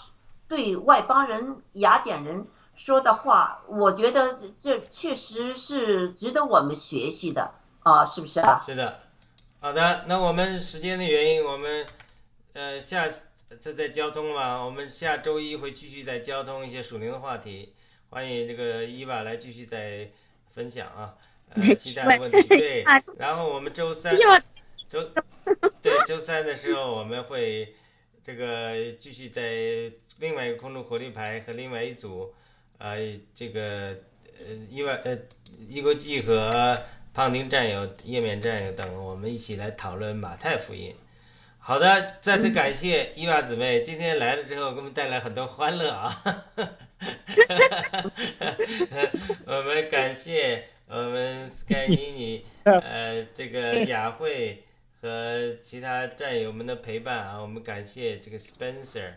[0.49, 8.63] 对外邦人雅典人说的话，我觉得这这确实是值得我们学习的啊，是不是啊？
[8.67, 9.01] 是的。
[9.61, 11.85] 好的，那我们时间的原因，我们
[12.53, 13.11] 呃下
[13.61, 17.75] 这在交通嘛，我们下周一会继续再交通一些属灵的话题。
[18.09, 20.09] 欢迎这个伊娃来继续再
[20.55, 21.17] 分享啊，
[21.51, 22.85] 呃， 其他的问题对。
[23.19, 24.17] 然后我们周三
[24.87, 25.11] 周
[25.83, 27.75] 对周三的时候，我们会
[28.23, 29.91] 这个继续在
[30.21, 32.33] 另外一个空中火力牌和另外一组，
[32.79, 32.97] 呃，
[33.35, 35.19] 这个呃伊娃呃
[35.69, 36.81] 伊国际和
[37.19, 40.95] 胖丁战友、页面战友等，我们一起来讨论马太福音。
[41.59, 46.15] 好的，再次感谢伊娃姊妹今天来了之后，给我们带来很多欢乐啊。
[49.47, 54.63] 我们感谢我们 Sky 妮妮，呃，这个雅慧
[55.03, 59.15] 和其他战友们的陪伴啊，我们感谢这个 Spencer，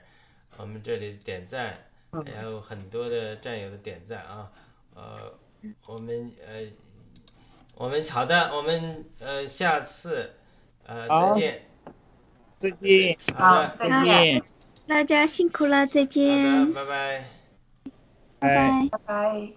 [0.57, 1.77] 我们这里点赞，
[2.09, 4.51] 还有很多的战友的点赞啊，
[4.95, 5.37] 呃，
[5.85, 6.63] 我们呃，
[7.81, 10.35] 我们好的，我们呃下次
[10.85, 11.65] 呃再见，
[12.59, 14.43] 再见，好，再再见，
[14.85, 17.25] 大家辛苦了，再好见的，，拜拜。
[18.37, 18.87] 拜拜。
[18.91, 19.51] 拜拜。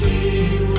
[0.00, 0.77] contigo.